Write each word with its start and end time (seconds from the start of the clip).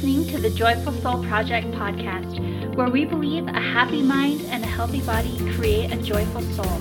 listening 0.00 0.26
to 0.26 0.40
the 0.40 0.48
Joyful 0.56 0.94
Soul 1.02 1.22
Project 1.24 1.66
podcast, 1.72 2.74
where 2.74 2.88
we 2.88 3.04
believe 3.04 3.46
a 3.46 3.60
happy 3.60 4.00
mind 4.00 4.40
and 4.46 4.64
a 4.64 4.66
healthy 4.66 5.02
body 5.02 5.36
create 5.56 5.92
a 5.92 5.96
joyful 5.98 6.40
soul. 6.40 6.80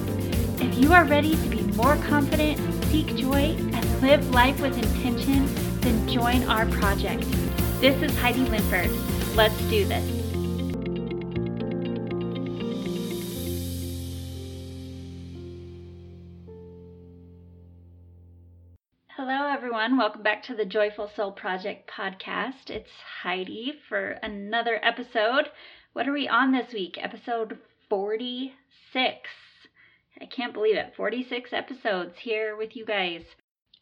If 0.62 0.78
you 0.78 0.94
are 0.94 1.04
ready 1.04 1.32
to 1.32 1.50
be 1.50 1.62
more 1.76 1.98
confident, 1.98 2.58
seek 2.86 3.14
joy, 3.18 3.58
and 3.74 4.02
live 4.02 4.30
life 4.30 4.62
with 4.62 4.78
intention, 4.78 5.54
then 5.82 6.08
join 6.08 6.44
our 6.44 6.66
project. 6.68 7.30
This 7.82 8.02
is 8.02 8.18
Heidi 8.20 8.46
Linford. 8.46 8.90
Let's 9.36 9.60
do 9.64 9.84
this. 9.84 10.19
Welcome 20.00 20.24
back 20.24 20.44
to 20.44 20.56
the 20.56 20.64
Joyful 20.64 21.12
Soul 21.14 21.34
Project 21.34 21.92
podcast. 21.92 22.70
It's 22.70 22.90
Heidi 23.22 23.74
for 23.90 24.12
another 24.24 24.80
episode. 24.82 25.50
What 25.92 26.08
are 26.08 26.14
we 26.14 26.26
on 26.26 26.54
this 26.54 26.72
week? 26.72 26.98
Episode 26.98 27.58
46. 27.90 29.30
I 30.22 30.26
can't 30.26 30.54
believe 30.54 30.78
it. 30.78 30.94
46 30.96 31.52
episodes 31.52 32.14
here 32.20 32.56
with 32.56 32.78
you 32.78 32.86
guys. 32.86 33.24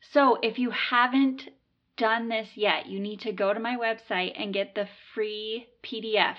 So, 0.01 0.39
if 0.41 0.57
you 0.57 0.71
haven't 0.71 1.49
done 1.97 2.29
this 2.29 2.49
yet, 2.55 2.87
you 2.87 2.99
need 2.99 3.19
to 3.19 3.31
go 3.31 3.53
to 3.53 3.59
my 3.59 3.77
website 3.77 4.33
and 4.35 4.51
get 4.51 4.73
the 4.73 4.87
free 5.13 5.67
PDF. 5.83 6.37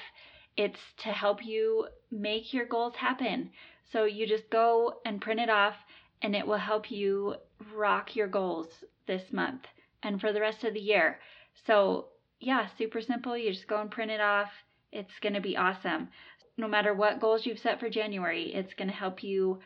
It's 0.56 0.80
to 1.04 1.10
help 1.10 1.46
you 1.46 1.86
make 2.10 2.52
your 2.52 2.66
goals 2.66 2.96
happen. 2.96 3.52
So, 3.92 4.06
you 4.06 4.26
just 4.26 4.50
go 4.50 4.94
and 5.06 5.20
print 5.20 5.38
it 5.38 5.48
off 5.48 5.76
and 6.20 6.34
it 6.34 6.48
will 6.48 6.56
help 6.56 6.90
you 6.90 7.36
rock 7.72 8.16
your 8.16 8.26
goals 8.26 8.66
this 9.08 9.32
month 9.32 9.62
and 10.04 10.20
for 10.20 10.32
the 10.32 10.40
rest 10.40 10.62
of 10.62 10.74
the 10.74 10.80
year. 10.80 11.18
So, 11.66 12.06
yeah, 12.38 12.68
super 12.78 13.00
simple. 13.00 13.36
You 13.36 13.50
just 13.50 13.66
go 13.66 13.80
and 13.80 13.90
print 13.90 14.12
it 14.12 14.20
off. 14.20 14.50
It's 14.92 15.18
going 15.20 15.34
to 15.34 15.40
be 15.40 15.56
awesome. 15.56 16.10
No 16.56 16.68
matter 16.68 16.94
what 16.94 17.20
goals 17.20 17.44
you've 17.44 17.58
set 17.58 17.80
for 17.80 17.90
January, 17.90 18.54
it's 18.54 18.74
going 18.74 18.88
to 18.88 18.94
help 18.94 19.24
you 19.24 19.58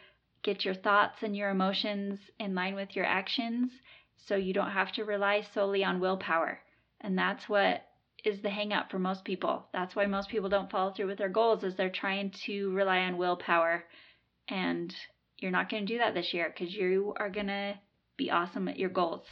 get 0.42 0.64
your 0.64 0.74
thoughts 0.74 1.22
and 1.22 1.36
your 1.36 1.50
emotions 1.50 2.18
in 2.40 2.54
line 2.54 2.74
with 2.74 2.96
your 2.96 3.04
actions 3.04 3.70
so 4.16 4.36
you 4.36 4.54
don't 4.54 4.70
have 4.70 4.92
to 4.92 5.04
rely 5.04 5.42
solely 5.54 5.84
on 5.84 6.00
willpower. 6.00 6.60
And 7.02 7.18
that's 7.18 7.46
what 7.48 7.82
is 8.24 8.40
the 8.40 8.48
hangup 8.48 8.90
for 8.90 8.98
most 8.98 9.24
people. 9.24 9.66
That's 9.72 9.94
why 9.94 10.06
most 10.06 10.28
people 10.28 10.48
don't 10.48 10.70
follow 10.70 10.92
through 10.92 11.08
with 11.08 11.18
their 11.18 11.28
goals 11.28 11.64
is 11.64 11.74
they're 11.74 11.90
trying 11.90 12.32
to 12.46 12.70
rely 12.72 13.00
on 13.00 13.18
willpower 13.18 13.84
and 14.48 14.94
you're 15.38 15.50
not 15.50 15.68
going 15.68 15.86
to 15.86 15.92
do 15.92 15.98
that 15.98 16.14
this 16.14 16.32
year 16.32 16.52
because 16.52 16.74
you 16.74 17.14
are 17.18 17.30
going 17.30 17.48
to 17.48 17.74
be 18.16 18.30
awesome 18.30 18.68
at 18.68 18.78
your 18.78 18.90
goals. 18.90 19.24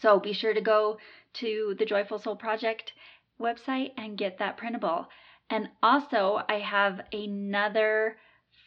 So 0.00 0.20
be 0.20 0.32
sure 0.32 0.54
to 0.54 0.60
go 0.60 0.98
to 1.34 1.74
the 1.78 1.84
Joyful 1.84 2.18
Soul 2.18 2.36
Project 2.36 2.92
website 3.40 3.92
and 3.96 4.18
get 4.18 4.38
that 4.38 4.56
printable. 4.56 5.08
And 5.50 5.70
also, 5.82 6.42
I 6.48 6.58
have 6.58 7.00
another 7.12 8.18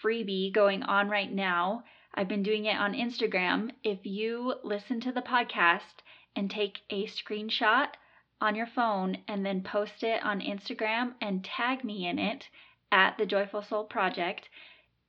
freebie 0.03 0.53
going 0.53 0.83
on 0.83 1.09
right 1.09 1.31
now. 1.31 1.83
I've 2.13 2.27
been 2.27 2.43
doing 2.43 2.65
it 2.65 2.77
on 2.77 2.93
Instagram. 2.93 3.71
If 3.83 3.99
you 4.05 4.55
listen 4.63 4.99
to 5.01 5.11
the 5.11 5.21
podcast 5.21 6.01
and 6.35 6.49
take 6.49 6.79
a 6.89 7.05
screenshot 7.05 7.87
on 8.41 8.55
your 8.55 8.65
phone 8.65 9.19
and 9.27 9.45
then 9.45 9.61
post 9.61 10.03
it 10.03 10.23
on 10.23 10.41
Instagram 10.41 11.13
and 11.21 11.45
tag 11.45 11.83
me 11.83 12.07
in 12.07 12.17
it 12.17 12.49
at 12.91 13.17
the 13.17 13.25
Joyful 13.25 13.61
Soul 13.61 13.83
Project, 13.85 14.49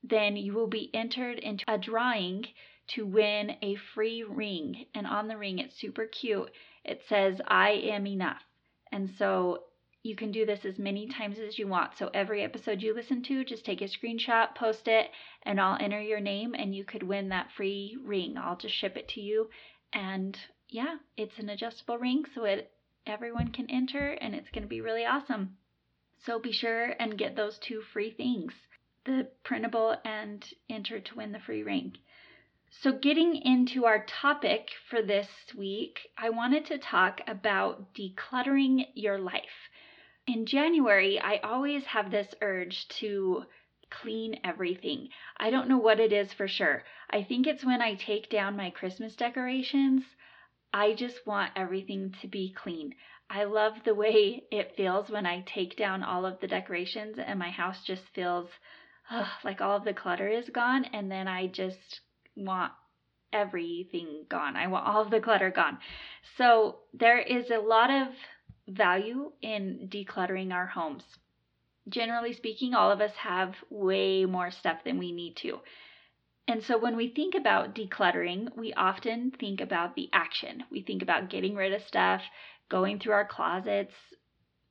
then 0.05 0.37
you 0.37 0.53
will 0.53 0.67
be 0.67 0.91
entered 0.95 1.39
into 1.39 1.65
a 1.67 1.79
drawing 1.79 2.47
to 2.89 3.07
win 3.07 3.57
a 3.63 3.77
free 3.95 4.23
ring. 4.23 4.87
And 4.95 5.07
on 5.07 5.29
the 5.29 5.37
ring, 5.37 5.59
it's 5.59 5.77
super 5.77 6.07
cute. 6.07 6.51
It 6.85 7.03
says, 7.09 7.41
I 7.47 7.71
am 7.71 8.07
enough. 8.07 8.43
And 8.91 9.11
so 9.19 9.65
you 10.03 10.17
can 10.17 10.33
do 10.33 10.45
this 10.45 10.65
as 10.65 10.79
many 10.79 11.07
times 11.07 11.39
as 11.39 11.59
you 11.59 11.69
want. 11.69 11.97
So 11.97 12.11
every 12.13 12.43
episode 12.43 12.83
you 12.83 12.93
listen 12.93 13.23
to, 13.25 13.45
just 13.45 13.65
take 13.65 13.81
a 13.81 13.85
screenshot, 13.85 14.55
post 14.55 14.89
it, 14.89 15.11
and 15.45 15.61
I'll 15.61 15.81
enter 15.81 16.01
your 16.01 16.21
name 16.21 16.55
and 16.55 16.75
you 16.75 16.85
could 16.85 17.03
win 17.03 17.29
that 17.29 17.53
free 17.57 17.97
ring. 18.03 18.37
I'll 18.37 18.57
just 18.57 18.75
ship 18.75 18.97
it 18.97 19.09
to 19.11 19.21
you. 19.21 19.49
And 19.93 20.37
yeah, 20.69 20.97
it's 21.17 21.39
an 21.39 21.49
adjustable 21.49 21.99
ring 21.99 22.25
so 22.35 22.45
it 22.45 22.73
everyone 23.07 23.49
can 23.49 23.71
enter 23.71 24.13
and 24.13 24.35
it's 24.35 24.51
going 24.51 24.63
to 24.63 24.69
be 24.69 24.81
really 24.81 25.05
awesome. 25.05 25.57
So 26.25 26.39
be 26.39 26.53
sure 26.53 26.95
and 26.99 27.19
get 27.19 27.37
those 27.37 27.59
two 27.59 27.83
free 27.93 28.11
things 28.11 28.53
the 29.05 29.29
printable 29.43 29.97
and 30.05 30.45
enter 30.71 31.01
to 31.01 31.17
win 31.17 31.33
the 31.33 31.41
free 31.41 31.63
ring. 31.63 31.93
So, 32.81 32.91
getting 32.91 33.37
into 33.37 33.85
our 33.85 34.03
topic 34.07 34.71
for 34.89 35.03
this 35.03 35.29
week, 35.55 36.11
I 36.17 36.31
wanted 36.31 36.65
to 36.67 36.79
talk 36.79 37.21
about 37.27 37.93
decluttering 37.93 38.89
your 38.95 39.19
life. 39.19 39.69
In 40.27 40.47
January, 40.47 41.21
I 41.21 41.37
always 41.45 41.85
have 41.85 42.11
this 42.11 42.35
urge 42.41 42.89
to 43.01 43.45
clean 43.91 44.41
everything. 44.43 45.11
I 45.37 45.51
don't 45.51 45.69
know 45.69 45.77
what 45.77 46.01
it 46.01 46.15
is 46.15 46.33
for 46.33 46.49
sure. 46.49 46.83
I 47.11 47.23
think 47.23 47.47
it's 47.47 47.63
when 47.63 47.83
I 47.83 47.95
take 47.95 48.31
down 48.31 48.57
my 48.57 48.71
Christmas 48.71 49.15
decorations. 49.15 50.05
I 50.73 50.95
just 50.95 51.27
want 51.27 51.53
everything 51.55 52.13
to 52.23 52.27
be 52.27 52.55
clean. 52.55 52.95
I 53.29 53.45
love 53.45 53.85
the 53.85 53.95
way 53.95 54.45
it 54.51 54.77
feels 54.77 55.11
when 55.11 55.27
I 55.27 55.43
take 55.43 55.77
down 55.77 56.03
all 56.03 56.25
of 56.25 56.41
the 56.41 56.49
decorations 56.49 57.19
and 57.19 57.39
my 57.39 57.51
house 57.51 57.85
just 57.85 58.09
feels 58.15 58.49
like 59.45 59.61
all 59.61 59.77
of 59.77 59.85
the 59.85 59.93
clutter 59.93 60.29
is 60.29 60.49
gone 60.49 60.87
and 60.87 61.13
then 61.13 61.29
I 61.29 61.49
just 61.49 62.01
want 62.37 62.73
everything 63.33 64.25
gone. 64.29 64.57
I 64.57 64.67
want 64.67 64.87
all 64.87 65.03
of 65.03 65.11
the 65.11 65.21
clutter 65.21 65.51
gone. 65.51 65.79
So 66.37 66.81
there 66.93 67.19
is 67.19 67.51
a 67.51 67.59
lot 67.59 67.91
of 67.91 68.09
value 68.69 69.33
in 69.41 69.89
decluttering 69.91 70.53
our 70.53 70.67
homes. 70.67 71.05
Generally 71.89 72.35
speaking, 72.35 72.75
all 72.75 72.91
of 72.91 73.01
us 73.01 73.13
have 73.17 73.55
way 73.71 74.25
more 74.25 74.51
stuff 74.51 74.79
than 74.85 74.99
we 74.99 75.13
need 75.13 75.37
to. 75.37 75.61
And 76.49 76.63
so 76.63 76.79
when 76.79 76.97
we 76.97 77.09
think 77.09 77.35
about 77.35 77.75
decluttering, 77.75 78.57
we 78.57 78.73
often 78.75 79.33
think 79.39 79.61
about 79.61 79.95
the 79.95 80.09
action. 80.13 80.65
We 80.71 80.83
think 80.83 81.03
about 81.03 81.31
getting 81.31 81.55
rid 81.55 81.73
of 81.73 81.83
stuff, 81.83 82.21
going 82.69 82.99
through 82.99 83.15
our 83.15 83.27
closets, 83.27 83.95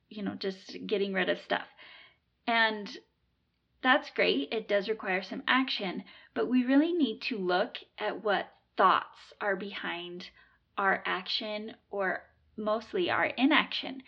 you 0.08 0.22
know, 0.22 0.34
just 0.34 0.76
getting 0.86 1.12
rid 1.12 1.28
of 1.28 1.38
stuff. 1.40 1.66
And 2.46 2.88
that's 3.82 4.10
great. 4.10 4.48
It 4.52 4.68
does 4.68 4.88
require 4.88 5.22
some 5.22 5.42
action, 5.46 6.04
but 6.34 6.48
we 6.48 6.64
really 6.64 6.92
need 6.92 7.20
to 7.28 7.38
look 7.38 7.76
at 7.98 8.22
what 8.24 8.46
thoughts 8.76 9.18
are 9.40 9.56
behind 9.56 10.26
our 10.78 11.02
action 11.04 11.74
or 11.90 12.22
mostly 12.56 13.10
our 13.10 13.26
inaction. 13.26 14.02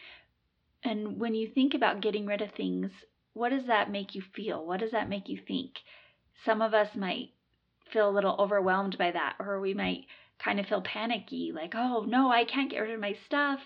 And 0.82 1.18
when 1.18 1.34
you 1.34 1.48
think 1.48 1.74
about 1.74 2.00
getting 2.02 2.26
rid 2.26 2.40
of 2.40 2.52
things, 2.52 2.90
what 3.32 3.50
does 3.50 3.66
that 3.66 3.90
make 3.90 4.14
you 4.14 4.22
feel? 4.34 4.64
What 4.64 4.80
does 4.80 4.92
that 4.92 5.08
make 5.08 5.28
you 5.28 5.38
think? 5.38 5.72
Some 6.44 6.62
of 6.62 6.74
us 6.74 6.94
might 6.94 7.30
feel 7.92 8.08
a 8.08 8.12
little 8.12 8.36
overwhelmed 8.38 8.96
by 8.98 9.10
that, 9.10 9.36
or 9.38 9.60
we 9.60 9.74
might 9.74 10.06
kind 10.38 10.60
of 10.60 10.66
feel 10.66 10.82
panicky, 10.82 11.52
like, 11.52 11.74
oh 11.74 12.04
no, 12.06 12.30
I 12.30 12.44
can't 12.44 12.70
get 12.70 12.80
rid 12.80 12.90
of 12.94 13.00
my 13.00 13.16
stuff. 13.26 13.60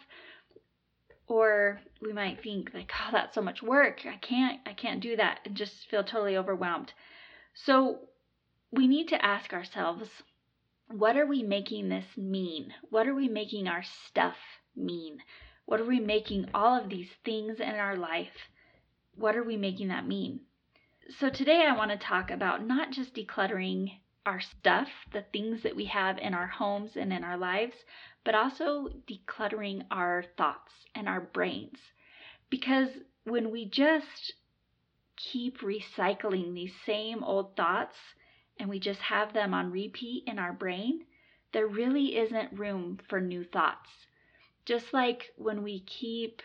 Or 1.28 1.80
we 2.00 2.12
might 2.12 2.42
think 2.42 2.70
like, 2.72 2.90
oh, 3.00 3.10
that's 3.12 3.34
so 3.34 3.42
much 3.42 3.62
work. 3.62 4.00
I 4.06 4.16
can't, 4.16 4.60
I 4.66 4.72
can't 4.72 5.00
do 5.00 5.16
that, 5.16 5.40
and 5.44 5.54
just 5.54 5.86
feel 5.90 6.02
totally 6.02 6.36
overwhelmed. 6.36 6.92
So 7.54 7.98
we 8.70 8.86
need 8.86 9.08
to 9.08 9.24
ask 9.24 9.52
ourselves, 9.52 10.08
what 10.90 11.16
are 11.18 11.26
we 11.26 11.42
making 11.42 11.90
this 11.90 12.16
mean? 12.16 12.72
What 12.88 13.06
are 13.06 13.14
we 13.14 13.28
making 13.28 13.68
our 13.68 13.82
stuff 13.82 14.36
mean? 14.74 15.18
What 15.66 15.80
are 15.80 15.86
we 15.86 16.00
making 16.00 16.48
all 16.54 16.80
of 16.80 16.88
these 16.88 17.10
things 17.26 17.60
in 17.60 17.74
our 17.74 17.94
life? 17.94 18.48
What 19.14 19.36
are 19.36 19.44
we 19.44 19.58
making 19.58 19.88
that 19.88 20.06
mean? 20.06 20.40
So 21.18 21.28
today 21.28 21.66
I 21.68 21.76
want 21.76 21.90
to 21.90 21.98
talk 21.98 22.30
about 22.30 22.66
not 22.66 22.90
just 22.90 23.14
decluttering 23.14 23.90
our 24.28 24.40
stuff, 24.40 24.88
the 25.12 25.24
things 25.32 25.62
that 25.62 25.74
we 25.74 25.86
have 25.86 26.18
in 26.18 26.34
our 26.34 26.46
homes 26.46 26.96
and 26.96 27.12
in 27.14 27.24
our 27.24 27.38
lives, 27.38 27.74
but 28.24 28.34
also 28.34 28.88
decluttering 29.06 29.82
our 29.90 30.22
thoughts 30.36 30.72
and 30.94 31.08
our 31.08 31.20
brains. 31.20 31.78
Because 32.50 32.90
when 33.24 33.50
we 33.50 33.64
just 33.64 34.34
keep 35.16 35.60
recycling 35.60 36.54
these 36.54 36.74
same 36.84 37.24
old 37.24 37.56
thoughts 37.56 37.96
and 38.58 38.68
we 38.68 38.78
just 38.78 39.00
have 39.00 39.32
them 39.32 39.54
on 39.54 39.72
repeat 39.72 40.24
in 40.26 40.38
our 40.38 40.52
brain, 40.52 41.06
there 41.52 41.66
really 41.66 42.18
isn't 42.18 42.52
room 42.52 42.98
for 43.08 43.22
new 43.22 43.44
thoughts. 43.44 43.88
Just 44.66 44.92
like 44.92 45.32
when 45.36 45.62
we 45.62 45.80
keep 45.80 46.42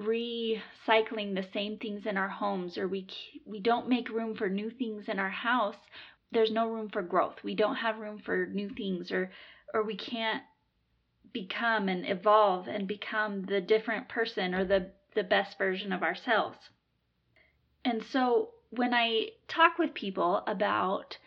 recycling 0.00 1.36
the 1.36 1.46
same 1.52 1.78
things 1.78 2.04
in 2.04 2.16
our 2.16 2.28
homes 2.28 2.76
or 2.76 2.88
we 2.88 3.06
we 3.46 3.60
don't 3.60 3.88
make 3.88 4.10
room 4.10 4.34
for 4.34 4.48
new 4.48 4.68
things 4.68 5.08
in 5.08 5.20
our 5.20 5.30
house, 5.30 5.76
there's 6.34 6.50
no 6.50 6.68
room 6.68 6.90
for 6.90 7.02
growth. 7.02 7.42
We 7.42 7.54
don't 7.54 7.76
have 7.76 7.98
room 7.98 8.18
for 8.18 8.46
new 8.46 8.68
things 8.68 9.10
or 9.10 9.30
or 9.72 9.82
we 9.82 9.96
can't 9.96 10.42
become 11.32 11.88
and 11.88 12.08
evolve 12.08 12.68
and 12.68 12.86
become 12.86 13.42
the 13.42 13.60
different 13.60 14.08
person 14.08 14.54
or 14.54 14.64
the 14.64 14.92
the 15.14 15.24
best 15.24 15.56
version 15.58 15.92
of 15.92 16.02
ourselves. 16.02 16.58
And 17.84 18.02
so 18.02 18.50
when 18.70 18.92
I 18.92 19.28
talk 19.48 19.78
with 19.78 19.94
people 19.94 20.42
about 20.46 21.18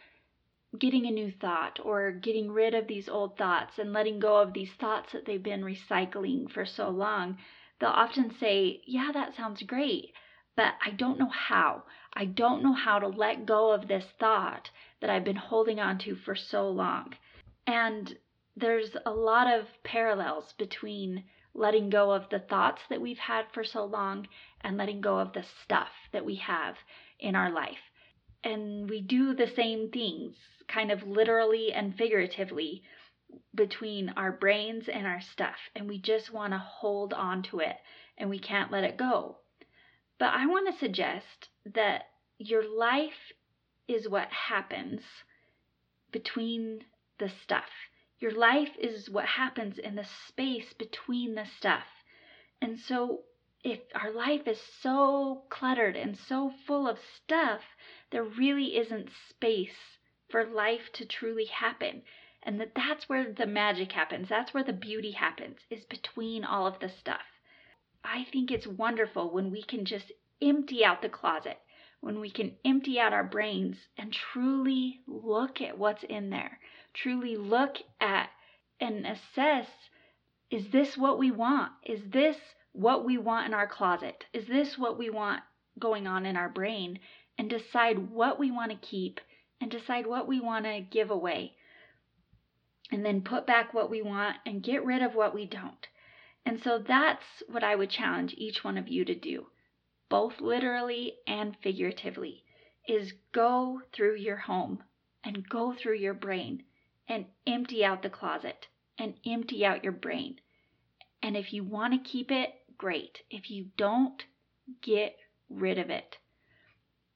getting 0.77 1.05
a 1.05 1.11
new 1.11 1.31
thought 1.31 1.79
or 1.83 2.11
getting 2.11 2.51
rid 2.51 2.73
of 2.73 2.87
these 2.87 3.07
old 3.07 3.37
thoughts 3.37 3.79
and 3.79 3.93
letting 3.93 4.19
go 4.19 4.37
of 4.37 4.53
these 4.53 4.73
thoughts 4.73 5.13
that 5.13 5.25
they've 5.25 5.41
been 5.41 5.61
recycling 5.61 6.49
for 6.51 6.65
so 6.65 6.89
long, 6.89 7.37
they'll 7.79 7.89
often 7.89 8.31
say, 8.39 8.81
Yeah, 8.85 9.11
that 9.13 9.35
sounds 9.35 9.63
great, 9.63 10.13
but 10.57 10.73
I 10.83 10.89
don't 10.89 11.19
know 11.19 11.29
how. 11.29 11.83
I 12.13 12.25
don't 12.25 12.63
know 12.63 12.73
how 12.73 12.97
to 12.97 13.07
let 13.07 13.45
go 13.45 13.71
of 13.71 13.87
this 13.87 14.05
thought 14.19 14.71
that 14.99 15.09
I've 15.09 15.23
been 15.23 15.35
holding 15.35 15.79
on 15.79 15.99
to 15.99 16.15
for 16.15 16.35
so 16.35 16.67
long. 16.67 17.13
And 17.67 18.17
there's 18.55 18.97
a 19.05 19.11
lot 19.11 19.47
of 19.53 19.67
parallels 19.83 20.53
between 20.57 21.23
letting 21.53 21.91
go 21.91 22.11
of 22.11 22.27
the 22.29 22.39
thoughts 22.39 22.81
that 22.89 22.99
we've 22.99 23.19
had 23.19 23.45
for 23.53 23.63
so 23.63 23.85
long 23.85 24.27
and 24.61 24.77
letting 24.77 24.99
go 24.99 25.19
of 25.19 25.33
the 25.33 25.43
stuff 25.63 25.91
that 26.11 26.25
we 26.25 26.35
have 26.35 26.75
in 27.19 27.35
our 27.35 27.51
life. 27.51 27.91
And 28.43 28.89
we 28.89 29.01
do 29.01 29.35
the 29.35 29.47
same 29.55 29.91
things, 29.91 30.35
kind 30.67 30.91
of 30.91 31.03
literally 31.03 31.71
and 31.71 31.95
figuratively, 31.95 32.81
between 33.53 34.09
our 34.17 34.31
brains 34.31 34.89
and 34.89 35.05
our 35.05 35.21
stuff. 35.21 35.57
And 35.75 35.87
we 35.87 35.99
just 35.99 36.33
want 36.33 36.53
to 36.53 36.57
hold 36.57 37.13
on 37.13 37.43
to 37.43 37.59
it 37.59 37.75
and 38.17 38.29
we 38.29 38.39
can't 38.39 38.71
let 38.71 38.83
it 38.83 38.97
go. 38.97 39.37
But 40.19 40.33
I 40.33 40.47
want 40.47 40.67
to 40.67 40.79
suggest 40.79 41.49
that 41.65 42.09
your 42.39 42.63
life 42.63 43.33
is 43.87 44.09
what 44.09 44.31
happens 44.31 45.01
between 46.11 46.85
the 47.19 47.29
stuff. 47.29 47.69
Your 48.19 48.31
life 48.31 48.75
is 48.79 49.09
what 49.09 49.25
happens 49.25 49.77
in 49.77 49.95
the 49.95 50.03
space 50.03 50.73
between 50.73 51.35
the 51.35 51.45
stuff. 51.45 52.03
And 52.59 52.79
so, 52.79 53.25
if 53.63 53.79
our 53.93 54.09
life 54.11 54.47
is 54.47 54.59
so 54.59 55.43
cluttered 55.49 55.95
and 55.95 56.17
so 56.17 56.49
full 56.49 56.87
of 56.87 56.99
stuff, 56.99 57.61
there 58.09 58.23
really 58.23 58.75
isn't 58.77 59.11
space 59.11 59.99
for 60.29 60.43
life 60.45 60.91
to 60.93 61.05
truly 61.05 61.45
happen. 61.45 62.01
And 62.41 62.59
that 62.59 62.73
that's 62.73 63.07
where 63.07 63.31
the 63.31 63.45
magic 63.45 63.91
happens. 63.91 64.29
That's 64.29 64.53
where 64.53 64.63
the 64.63 64.73
beauty 64.73 65.11
happens, 65.11 65.59
is 65.69 65.85
between 65.85 66.43
all 66.43 66.65
of 66.65 66.79
the 66.79 66.89
stuff. 66.89 67.36
I 68.03 68.25
think 68.31 68.51
it's 68.51 68.67
wonderful 68.67 69.31
when 69.31 69.51
we 69.51 69.63
can 69.63 69.85
just 69.85 70.11
empty 70.41 70.85
out 70.85 71.01
the 71.01 71.09
closet, 71.09 71.59
when 72.01 72.19
we 72.19 72.29
can 72.29 72.55
empty 72.63 72.99
out 72.99 73.13
our 73.13 73.23
brains 73.23 73.77
and 73.97 74.13
truly 74.13 75.01
look 75.07 75.61
at 75.61 75.77
what's 75.77 76.03
in 76.03 76.29
there 76.29 76.59
truly 76.97 77.37
look 77.37 77.77
at 78.01 78.29
and 78.79 79.05
assess 79.05 79.67
is 80.49 80.69
this 80.69 80.97
what 80.97 81.19
we 81.19 81.29
want? 81.29 81.73
Is 81.83 81.99
this 82.09 82.37
what 82.71 83.05
we 83.05 83.17
want 83.17 83.47
in 83.47 83.53
our 83.53 83.67
closet? 83.67 84.23
Is 84.33 84.47
this 84.47 84.77
what 84.77 84.97
we 84.97 85.09
want 85.09 85.43
going 85.77 86.07
on 86.07 86.25
in 86.25 86.37
our 86.37 86.47
brain? 86.47 86.99
And 87.37 87.49
decide 87.49 88.09
what 88.09 88.39
we 88.39 88.49
want 88.49 88.71
to 88.71 88.87
keep 88.87 89.19
and 89.59 89.69
decide 89.69 90.07
what 90.07 90.27
we 90.27 90.39
want 90.39 90.65
to 90.65 90.79
give 90.79 91.11
away. 91.11 91.53
And 92.91 93.05
then 93.05 93.21
put 93.21 93.45
back 93.45 93.73
what 93.73 93.89
we 93.89 94.01
want 94.01 94.37
and 94.45 94.63
get 94.63 94.85
rid 94.85 95.01
of 95.01 95.15
what 95.15 95.35
we 95.35 95.45
don't. 95.45 95.87
And 96.47 96.63
so 96.63 96.79
that's 96.79 97.43
what 97.49 97.61
I 97.61 97.75
would 97.75 97.89
challenge 97.89 98.33
each 98.37 98.63
one 98.63 98.77
of 98.77 98.87
you 98.87 99.03
to 99.03 99.13
do, 99.13 99.47
both 100.07 100.39
literally 100.39 101.15
and 101.27 101.57
figuratively, 101.61 102.45
is 102.87 103.11
go 103.33 103.81
through 103.91 104.15
your 104.15 104.37
home 104.37 104.81
and 105.25 105.49
go 105.49 105.73
through 105.73 105.97
your 105.97 106.13
brain 106.13 106.63
and 107.05 107.25
empty 107.45 107.83
out 107.83 108.01
the 108.01 108.09
closet 108.09 108.67
and 108.97 109.15
empty 109.25 109.65
out 109.65 109.83
your 109.83 109.91
brain. 109.91 110.39
And 111.21 111.35
if 111.35 111.51
you 111.51 111.65
want 111.65 111.91
to 111.93 112.09
keep 112.09 112.31
it, 112.31 112.53
great. 112.77 113.23
If 113.29 113.51
you 113.51 113.65
don't, 113.75 114.23
get 114.81 115.17
rid 115.49 115.77
of 115.77 115.89
it. 115.89 116.15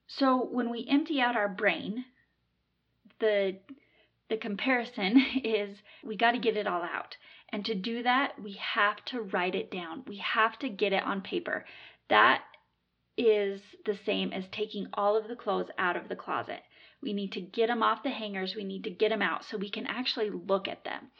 So 0.08 0.44
when 0.44 0.68
we 0.68 0.86
empty 0.90 1.22
out 1.22 1.36
our 1.36 1.48
brain, 1.48 2.04
the 3.18 3.60
the 4.28 4.36
comparison 4.36 5.24
is 5.42 5.78
we 6.04 6.18
got 6.18 6.32
to 6.32 6.38
get 6.38 6.58
it 6.58 6.66
all 6.66 6.82
out. 6.82 7.16
And 7.52 7.64
to 7.66 7.74
do 7.74 8.02
that, 8.02 8.42
we 8.42 8.52
have 8.54 9.04
to 9.06 9.20
write 9.20 9.54
it 9.54 9.70
down. 9.70 10.04
We 10.06 10.16
have 10.16 10.58
to 10.60 10.70
get 10.70 10.94
it 10.94 11.02
on 11.02 11.20
paper. 11.20 11.66
That 12.08 12.42
is 13.16 13.60
the 13.84 13.94
same 13.94 14.32
as 14.32 14.48
taking 14.48 14.88
all 14.94 15.16
of 15.16 15.28
the 15.28 15.36
clothes 15.36 15.70
out 15.76 15.96
of 15.96 16.08
the 16.08 16.16
closet. 16.16 16.62
We 17.02 17.12
need 17.12 17.32
to 17.32 17.40
get 17.40 17.66
them 17.66 17.82
off 17.82 18.02
the 18.02 18.10
hangers. 18.10 18.54
We 18.56 18.64
need 18.64 18.84
to 18.84 18.90
get 18.90 19.10
them 19.10 19.22
out 19.22 19.44
so 19.44 19.58
we 19.58 19.68
can 19.68 19.86
actually 19.86 20.30
look 20.30 20.66
at 20.66 20.84
them. 20.84 21.10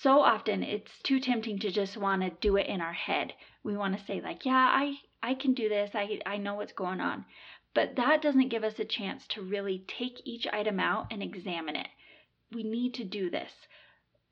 So 0.00 0.20
often 0.20 0.62
it's 0.62 1.00
too 1.02 1.20
tempting 1.20 1.58
to 1.60 1.70
just 1.70 1.96
want 1.96 2.22
to 2.22 2.30
do 2.30 2.56
it 2.56 2.66
in 2.66 2.80
our 2.80 2.92
head. 2.92 3.32
We 3.62 3.76
want 3.76 3.98
to 3.98 4.04
say 4.04 4.20
like, 4.20 4.44
yeah, 4.44 4.70
I 4.72 4.98
I 5.22 5.34
can 5.34 5.54
do 5.54 5.68
this. 5.68 5.90
I 5.94 6.20
I 6.26 6.36
know 6.36 6.54
what's 6.54 6.72
going 6.72 7.00
on. 7.00 7.24
But 7.74 7.96
that 7.96 8.22
doesn't 8.22 8.48
give 8.48 8.64
us 8.64 8.78
a 8.78 8.84
chance 8.84 9.26
to 9.28 9.42
really 9.42 9.84
take 9.86 10.20
each 10.24 10.46
item 10.52 10.80
out 10.80 11.06
and 11.10 11.22
examine 11.22 11.76
it. 11.76 11.88
We 12.52 12.62
need 12.62 12.94
to 12.94 13.04
do 13.04 13.28
this. 13.30 13.52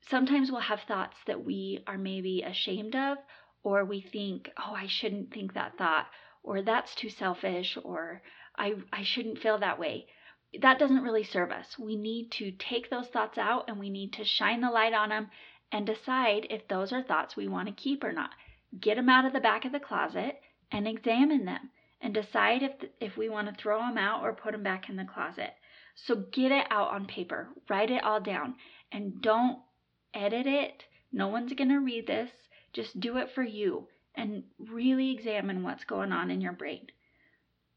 Sometimes 0.07 0.51
we'll 0.51 0.61
have 0.61 0.81
thoughts 0.81 1.17
that 1.25 1.43
we 1.43 1.83
are 1.87 1.97
maybe 1.97 2.43
ashamed 2.43 2.95
of 2.95 3.17
or 3.63 3.83
we 3.83 4.01
think, 4.01 4.51
"Oh, 4.57 4.73
I 4.75 4.85
shouldn't 4.85 5.33
think 5.33 5.53
that 5.53 5.77
thought," 5.77 6.07
or 6.43 6.61
"That's 6.61 6.93
too 6.93 7.09
selfish," 7.09 7.75
or 7.83 8.21
"I 8.55 8.75
I 8.93 9.01
shouldn't 9.01 9.39
feel 9.39 9.57
that 9.57 9.79
way." 9.79 10.07
that 10.59 10.79
doesn't 10.79 11.03
really 11.03 11.23
serve 11.23 11.51
us. 11.51 11.77
We 11.77 11.95
need 11.95 12.31
to 12.33 12.51
take 12.51 12.89
those 12.89 13.07
thoughts 13.07 13.37
out 13.37 13.65
and 13.67 13.79
we 13.79 13.89
need 13.89 14.13
to 14.13 14.23
shine 14.23 14.61
the 14.61 14.69
light 14.69 14.93
on 14.93 15.09
them 15.09 15.31
and 15.71 15.85
decide 15.85 16.47
if 16.49 16.67
those 16.67 16.93
are 16.93 17.01
thoughts 17.01 17.35
we 17.35 17.47
want 17.47 17.67
to 17.67 17.73
keep 17.73 18.03
or 18.03 18.11
not. 18.11 18.31
Get 18.79 18.95
them 18.95 19.09
out 19.09 19.25
of 19.25 19.33
the 19.33 19.39
back 19.39 19.65
of 19.65 19.71
the 19.71 19.79
closet 19.79 20.41
and 20.71 20.87
examine 20.87 21.45
them 21.45 21.71
and 21.99 22.13
decide 22.13 22.61
if 22.61 22.73
if 22.99 23.17
we 23.17 23.27
want 23.29 23.47
to 23.47 23.55
throw 23.55 23.79
them 23.79 23.97
out 23.97 24.21
or 24.21 24.33
put 24.33 24.51
them 24.51 24.63
back 24.63 24.87
in 24.89 24.95
the 24.95 25.05
closet. 25.05 25.55
So 25.95 26.15
get 26.15 26.51
it 26.51 26.67
out 26.69 26.89
on 26.89 27.07
paper, 27.07 27.49
write 27.69 27.89
it 27.89 28.03
all 28.03 28.21
down 28.21 28.55
and 28.91 29.21
don't 29.21 29.59
edit 30.15 30.47
it. 30.47 30.83
No 31.11 31.27
one's 31.27 31.53
going 31.53 31.69
to 31.69 31.79
read 31.79 32.07
this. 32.07 32.31
Just 32.73 32.99
do 32.99 33.17
it 33.17 33.29
for 33.35 33.43
you 33.43 33.87
and 34.15 34.43
really 34.57 35.11
examine 35.11 35.61
what's 35.63 35.83
going 35.83 36.11
on 36.11 36.31
in 36.31 36.41
your 36.41 36.53
brain. 36.53 36.87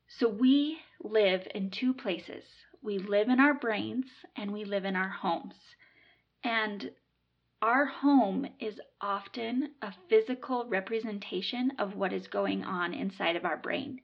So 0.08 0.28
we 0.28 0.78
live 1.02 1.46
in 1.54 1.70
two 1.70 1.92
places 1.92 2.44
we 2.82 2.98
live 2.98 3.28
in 3.28 3.40
our 3.40 3.54
brains 3.54 4.06
and 4.36 4.52
we 4.52 4.64
live 4.64 4.84
in 4.84 4.96
our 4.96 5.08
homes. 5.08 5.54
And 6.44 6.90
our 7.60 7.86
home 7.86 8.46
is 8.60 8.80
often 9.00 9.70
a 9.82 9.92
physical 10.08 10.66
representation 10.68 11.72
of 11.78 11.96
what 11.96 12.12
is 12.12 12.28
going 12.28 12.62
on 12.62 12.94
inside 12.94 13.36
of 13.36 13.44
our 13.44 13.56
brain. 13.56 14.00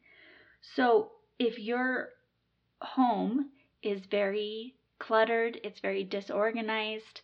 So 0.75 1.12
if 1.38 1.58
your 1.58 2.08
home 2.80 3.50
is 3.82 4.00
very 4.10 4.75
cluttered, 4.98 5.60
it's 5.62 5.80
very 5.80 6.02
disorganized, 6.02 7.20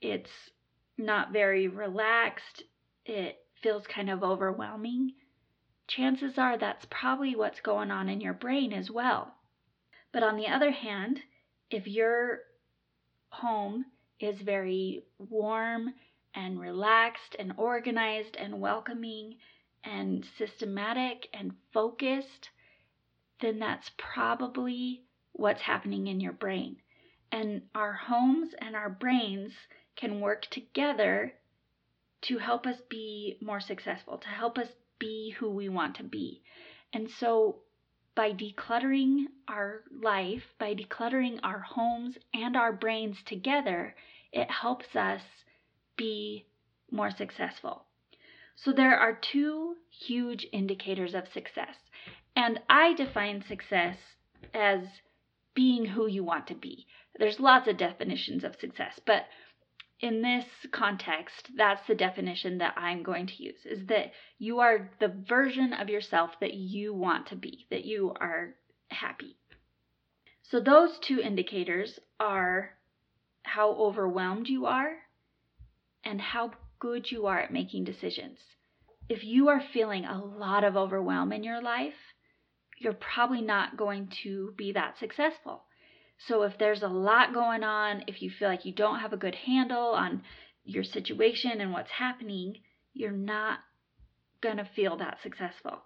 it's 0.00 0.30
not 0.96 1.32
very 1.32 1.68
relaxed, 1.68 2.64
it 3.04 3.38
feels 3.62 3.86
kind 3.86 4.10
of 4.10 4.22
overwhelming, 4.22 5.12
chances 5.88 6.38
are 6.38 6.58
that's 6.58 6.86
probably 6.90 7.34
what's 7.34 7.60
going 7.60 7.90
on 7.90 8.08
in 8.08 8.20
your 8.20 8.34
brain 8.34 8.72
as 8.72 8.90
well. 8.90 9.34
But 10.12 10.22
on 10.22 10.36
the 10.36 10.46
other 10.46 10.70
hand, 10.70 11.20
if 11.70 11.86
your 11.86 12.40
home 13.30 13.86
is 14.20 14.40
very 14.40 15.04
warm 15.18 15.94
and 16.34 16.60
relaxed 16.60 17.36
and 17.38 17.52
organized 17.56 18.36
and 18.36 18.60
welcoming 18.60 19.36
and 19.84 20.24
systematic 20.36 21.28
and 21.32 21.52
focused, 21.72 22.50
then 23.40 23.58
that's 23.58 23.90
probably 23.96 25.04
what's 25.32 25.62
happening 25.62 26.06
in 26.06 26.20
your 26.20 26.32
brain. 26.32 26.76
And 27.30 27.62
our 27.74 27.92
homes 27.92 28.54
and 28.58 28.74
our 28.74 28.90
brains 28.90 29.52
can 29.98 30.20
work 30.20 30.46
together 30.50 31.34
to 32.22 32.38
help 32.38 32.66
us 32.66 32.76
be 32.88 33.36
more 33.40 33.60
successful, 33.60 34.18
to 34.18 34.28
help 34.28 34.58
us 34.58 34.68
be 34.98 35.34
who 35.38 35.50
we 35.50 35.68
want 35.68 35.96
to 35.96 36.02
be. 36.02 36.42
And 36.92 37.10
so 37.10 37.56
by 38.14 38.32
decluttering 38.32 39.26
our 39.46 39.82
life, 39.92 40.42
by 40.58 40.74
decluttering 40.74 41.38
our 41.42 41.60
homes 41.60 42.16
and 42.34 42.56
our 42.56 42.72
brains 42.72 43.18
together, 43.24 43.94
it 44.32 44.50
helps 44.50 44.96
us 44.96 45.22
be 45.96 46.46
more 46.90 47.10
successful. 47.10 47.84
So 48.56 48.72
there 48.72 48.98
are 48.98 49.18
two 49.32 49.76
huge 49.90 50.46
indicators 50.52 51.14
of 51.14 51.28
success. 51.28 51.76
And 52.34 52.60
I 52.68 52.94
define 52.94 53.44
success 53.46 53.96
as 54.52 54.80
being 55.54 55.84
who 55.86 56.06
you 56.06 56.24
want 56.24 56.46
to 56.48 56.54
be. 56.54 56.86
There's 57.18 57.40
lots 57.40 57.68
of 57.68 57.76
definitions 57.76 58.44
of 58.44 58.56
success, 58.60 59.00
but 59.04 59.26
in 60.00 60.22
this 60.22 60.44
context, 60.70 61.50
that's 61.56 61.86
the 61.88 61.94
definition 61.94 62.58
that 62.58 62.74
I'm 62.76 63.02
going 63.02 63.26
to 63.26 63.42
use 63.42 63.64
is 63.64 63.86
that 63.86 64.12
you 64.38 64.60
are 64.60 64.90
the 65.00 65.08
version 65.28 65.72
of 65.72 65.88
yourself 65.88 66.30
that 66.40 66.54
you 66.54 66.94
want 66.94 67.26
to 67.28 67.36
be, 67.36 67.66
that 67.70 67.84
you 67.84 68.14
are 68.20 68.54
happy. 68.90 69.36
So, 70.42 70.60
those 70.60 70.98
two 71.00 71.20
indicators 71.20 71.98
are 72.20 72.70
how 73.42 73.72
overwhelmed 73.72 74.48
you 74.48 74.66
are 74.66 74.96
and 76.04 76.20
how 76.20 76.52
good 76.78 77.10
you 77.10 77.26
are 77.26 77.40
at 77.40 77.52
making 77.52 77.84
decisions. 77.84 78.38
If 79.08 79.24
you 79.24 79.48
are 79.48 79.62
feeling 79.72 80.04
a 80.04 80.22
lot 80.22 80.64
of 80.64 80.76
overwhelm 80.76 81.32
in 81.32 81.42
your 81.42 81.60
life, 81.60 81.94
you're 82.78 82.94
probably 82.94 83.42
not 83.42 83.76
going 83.76 84.12
to 84.22 84.54
be 84.56 84.72
that 84.72 84.98
successful. 84.98 85.64
So 86.26 86.42
if 86.42 86.58
there's 86.58 86.82
a 86.82 86.88
lot 86.88 87.32
going 87.32 87.62
on, 87.62 88.04
if 88.06 88.22
you 88.22 88.30
feel 88.30 88.48
like 88.48 88.64
you 88.64 88.72
don't 88.72 89.00
have 89.00 89.12
a 89.12 89.16
good 89.16 89.34
handle 89.34 89.90
on 89.92 90.22
your 90.64 90.84
situation 90.84 91.60
and 91.60 91.72
what's 91.72 91.90
happening, 91.90 92.56
you're 92.92 93.10
not 93.12 93.60
going 94.40 94.56
to 94.56 94.68
feel 94.76 94.96
that 94.96 95.18
successful. 95.22 95.82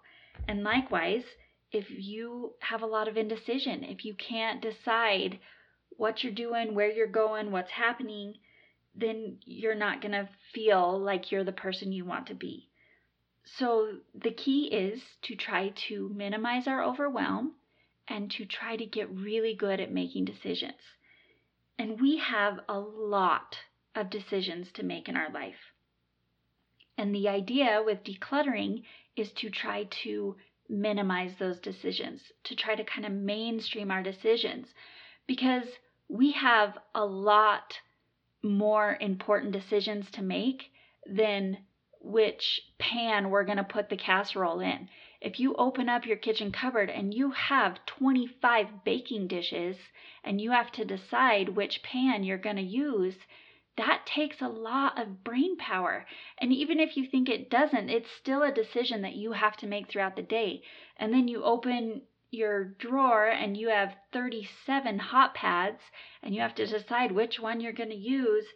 And 0.47 0.63
likewise, 0.63 1.23
if 1.71 1.85
you 1.89 2.53
have 2.59 2.81
a 2.81 2.87
lot 2.87 3.07
of 3.07 3.17
indecision, 3.17 3.83
if 3.83 4.05
you 4.05 4.15
can't 4.15 4.61
decide 4.61 5.39
what 5.97 6.23
you're 6.23 6.33
doing, 6.33 6.73
where 6.73 6.91
you're 6.91 7.07
going, 7.07 7.51
what's 7.51 7.71
happening, 7.71 8.35
then 8.95 9.37
you're 9.45 9.75
not 9.75 10.01
going 10.01 10.11
to 10.11 10.29
feel 10.53 10.99
like 10.99 11.31
you're 11.31 11.43
the 11.43 11.51
person 11.51 11.91
you 11.91 12.05
want 12.05 12.27
to 12.27 12.35
be. 12.35 12.69
So, 13.45 13.97
the 14.15 14.31
key 14.31 14.67
is 14.67 15.01
to 15.23 15.35
try 15.35 15.73
to 15.87 16.09
minimize 16.15 16.65
our 16.65 16.81
overwhelm 16.81 17.55
and 18.13 18.29
to 18.29 18.45
try 18.45 18.75
to 18.75 18.85
get 18.85 19.09
really 19.09 19.55
good 19.55 19.79
at 19.79 19.91
making 19.91 20.23
decisions. 20.23 20.79
And 21.79 21.99
we 21.99 22.17
have 22.17 22.59
a 22.69 22.77
lot 22.77 23.57
of 23.95 24.11
decisions 24.11 24.71
to 24.73 24.85
make 24.85 25.09
in 25.09 25.17
our 25.17 25.31
life. 25.31 25.73
And 26.95 27.13
the 27.13 27.27
idea 27.27 27.81
with 27.83 28.03
decluttering 28.03 28.83
is 29.15 29.31
to 29.31 29.49
try 29.49 29.85
to 30.03 30.35
minimize 30.69 31.31
those 31.39 31.59
decisions, 31.59 32.21
to 32.43 32.55
try 32.55 32.75
to 32.75 32.83
kind 32.83 33.07
of 33.07 33.11
mainstream 33.11 33.89
our 33.89 34.03
decisions, 34.03 34.67
because 35.25 35.65
we 36.07 36.33
have 36.33 36.77
a 36.93 37.03
lot 37.03 37.73
more 38.43 38.95
important 39.01 39.53
decisions 39.53 40.05
to 40.11 40.21
make 40.21 40.65
than 41.07 41.57
which 41.99 42.61
pan 42.77 43.31
we're 43.31 43.43
going 43.43 43.57
to 43.57 43.63
put 43.63 43.89
the 43.89 43.97
casserole 43.97 44.59
in. 44.59 44.87
If 45.23 45.39
you 45.39 45.55
open 45.55 45.87
up 45.87 46.05
your 46.05 46.17
kitchen 46.17 46.51
cupboard 46.51 46.89
and 46.89 47.13
you 47.13 47.31
have 47.31 47.85
25 47.85 48.83
baking 48.83 49.27
dishes 49.27 49.77
and 50.21 50.41
you 50.41 50.51
have 50.51 50.69
to 50.73 50.83
decide 50.83 51.55
which 51.55 51.81
pan 51.81 52.25
you're 52.25 52.37
going 52.37 52.57
to 52.57 52.61
use, 52.61 53.15
that 53.77 54.05
takes 54.05 54.41
a 54.41 54.49
lot 54.49 54.99
of 54.99 55.23
brain 55.23 55.55
power. 55.55 56.05
And 56.39 56.51
even 56.51 56.77
if 56.77 56.97
you 56.97 57.07
think 57.07 57.29
it 57.29 57.49
doesn't, 57.49 57.89
it's 57.89 58.11
still 58.11 58.43
a 58.43 58.51
decision 58.51 59.01
that 59.03 59.15
you 59.15 59.31
have 59.31 59.55
to 59.57 59.67
make 59.67 59.87
throughout 59.87 60.17
the 60.17 60.23
day. 60.23 60.61
And 60.97 61.13
then 61.13 61.29
you 61.29 61.41
open 61.41 62.01
your 62.29 62.65
drawer 62.65 63.29
and 63.29 63.55
you 63.55 63.69
have 63.69 63.95
37 64.11 64.99
hot 64.99 65.35
pads 65.35 65.79
and 66.21 66.35
you 66.35 66.41
have 66.41 66.55
to 66.55 66.67
decide 66.67 67.13
which 67.13 67.39
one 67.39 67.61
you're 67.61 67.71
going 67.71 67.91
to 67.91 67.95
use, 67.95 68.47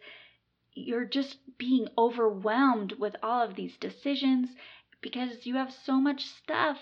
you're 0.74 1.06
just 1.06 1.38
being 1.56 1.88
overwhelmed 1.96 2.92
with 2.98 3.16
all 3.22 3.42
of 3.42 3.54
these 3.54 3.78
decisions 3.78 4.50
because 5.00 5.46
you 5.46 5.56
have 5.56 5.72
so 5.72 6.00
much 6.00 6.26
stuff. 6.26 6.78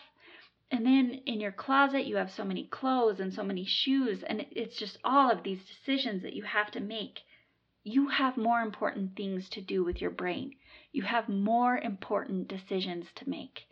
And 0.70 0.84
then 0.84 1.22
in 1.26 1.40
your 1.40 1.52
closet, 1.52 2.06
you 2.06 2.16
have 2.16 2.30
so 2.32 2.44
many 2.44 2.64
clothes 2.64 3.20
and 3.20 3.32
so 3.32 3.44
many 3.44 3.64
shoes, 3.64 4.22
and 4.22 4.44
it's 4.50 4.76
just 4.76 4.98
all 5.04 5.30
of 5.30 5.42
these 5.42 5.64
decisions 5.64 6.22
that 6.22 6.32
you 6.32 6.42
have 6.42 6.70
to 6.72 6.80
make. 6.80 7.20
You 7.84 8.08
have 8.08 8.36
more 8.36 8.60
important 8.60 9.14
things 9.16 9.48
to 9.50 9.60
do 9.60 9.84
with 9.84 10.00
your 10.00 10.10
brain. 10.10 10.56
You 10.92 11.02
have 11.02 11.28
more 11.28 11.78
important 11.78 12.48
decisions 12.48 13.06
to 13.16 13.30
make. 13.30 13.68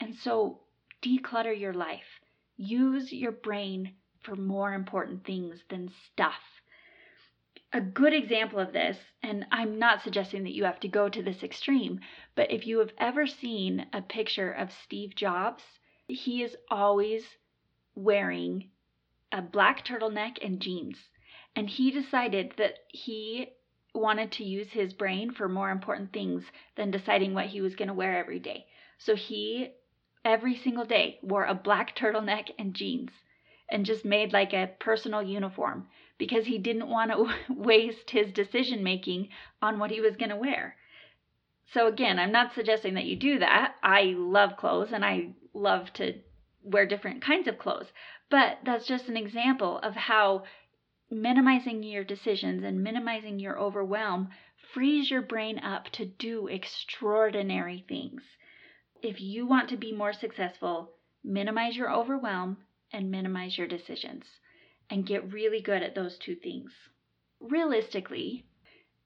And 0.00 0.14
so 0.14 0.60
declutter 1.02 1.58
your 1.58 1.74
life. 1.74 2.20
Use 2.56 3.12
your 3.12 3.32
brain 3.32 3.94
for 4.22 4.34
more 4.36 4.72
important 4.72 5.24
things 5.24 5.62
than 5.68 5.90
stuff. 6.12 6.62
A 7.72 7.80
good 7.80 8.12
example 8.12 8.58
of 8.58 8.72
this, 8.72 8.98
and 9.22 9.46
I'm 9.52 9.78
not 9.78 10.02
suggesting 10.02 10.42
that 10.42 10.54
you 10.54 10.64
have 10.64 10.80
to 10.80 10.88
go 10.88 11.08
to 11.08 11.22
this 11.22 11.44
extreme, 11.44 12.00
but 12.34 12.50
if 12.50 12.66
you 12.66 12.80
have 12.80 12.92
ever 12.98 13.28
seen 13.28 13.86
a 13.92 14.02
picture 14.02 14.50
of 14.50 14.72
Steve 14.72 15.14
Jobs, 15.14 15.62
he 16.08 16.42
is 16.42 16.56
always 16.68 17.38
wearing 17.94 18.70
a 19.30 19.40
black 19.40 19.84
turtleneck 19.84 20.38
and 20.42 20.60
jeans. 20.60 21.10
And 21.54 21.70
he 21.70 21.92
decided 21.92 22.54
that 22.56 22.78
he 22.88 23.52
wanted 23.94 24.32
to 24.32 24.44
use 24.44 24.72
his 24.72 24.92
brain 24.92 25.30
for 25.30 25.48
more 25.48 25.70
important 25.70 26.12
things 26.12 26.50
than 26.74 26.90
deciding 26.90 27.34
what 27.34 27.46
he 27.46 27.60
was 27.60 27.76
going 27.76 27.88
to 27.88 27.94
wear 27.94 28.16
every 28.16 28.40
day. 28.40 28.66
So 28.98 29.14
he 29.14 29.74
every 30.24 30.56
single 30.56 30.84
day 30.84 31.20
wore 31.22 31.44
a 31.44 31.54
black 31.54 31.94
turtleneck 31.94 32.50
and 32.58 32.74
jeans 32.74 33.12
and 33.70 33.86
just 33.86 34.04
made 34.04 34.32
like 34.32 34.52
a 34.52 34.70
personal 34.78 35.22
uniform 35.22 35.86
because 36.18 36.46
he 36.46 36.58
didn't 36.58 36.88
want 36.88 37.10
to 37.10 37.32
waste 37.54 38.10
his 38.10 38.32
decision 38.32 38.82
making 38.82 39.28
on 39.62 39.78
what 39.78 39.90
he 39.90 40.00
was 40.00 40.16
going 40.16 40.30
to 40.30 40.36
wear. 40.36 40.76
So 41.72 41.86
again, 41.86 42.18
I'm 42.18 42.32
not 42.32 42.54
suggesting 42.54 42.94
that 42.94 43.04
you 43.04 43.16
do 43.16 43.38
that. 43.38 43.76
I 43.82 44.14
love 44.16 44.56
clothes 44.56 44.92
and 44.92 45.04
I 45.04 45.30
love 45.54 45.92
to 45.94 46.14
wear 46.62 46.86
different 46.86 47.22
kinds 47.22 47.48
of 47.48 47.58
clothes, 47.58 47.92
but 48.28 48.58
that's 48.64 48.86
just 48.86 49.08
an 49.08 49.16
example 49.16 49.78
of 49.78 49.94
how 49.94 50.44
minimizing 51.10 51.82
your 51.82 52.04
decisions 52.04 52.64
and 52.64 52.82
minimizing 52.82 53.38
your 53.38 53.58
overwhelm 53.58 54.30
frees 54.74 55.10
your 55.10 55.22
brain 55.22 55.58
up 55.58 55.88
to 55.90 56.04
do 56.04 56.46
extraordinary 56.48 57.84
things 57.88 58.22
if 59.02 59.20
you 59.20 59.46
want 59.46 59.68
to 59.70 59.76
be 59.76 59.92
more 59.92 60.12
successful, 60.12 60.90
minimize 61.24 61.76
your 61.76 61.90
overwhelm 61.92 62.58
and 62.92 63.10
minimize 63.10 63.56
your 63.56 63.66
decisions 63.66 64.24
and 64.90 65.06
get 65.06 65.32
really 65.32 65.60
good 65.60 65.82
at 65.82 65.94
those 65.94 66.18
two 66.18 66.34
things. 66.34 66.72
Realistically, 67.40 68.44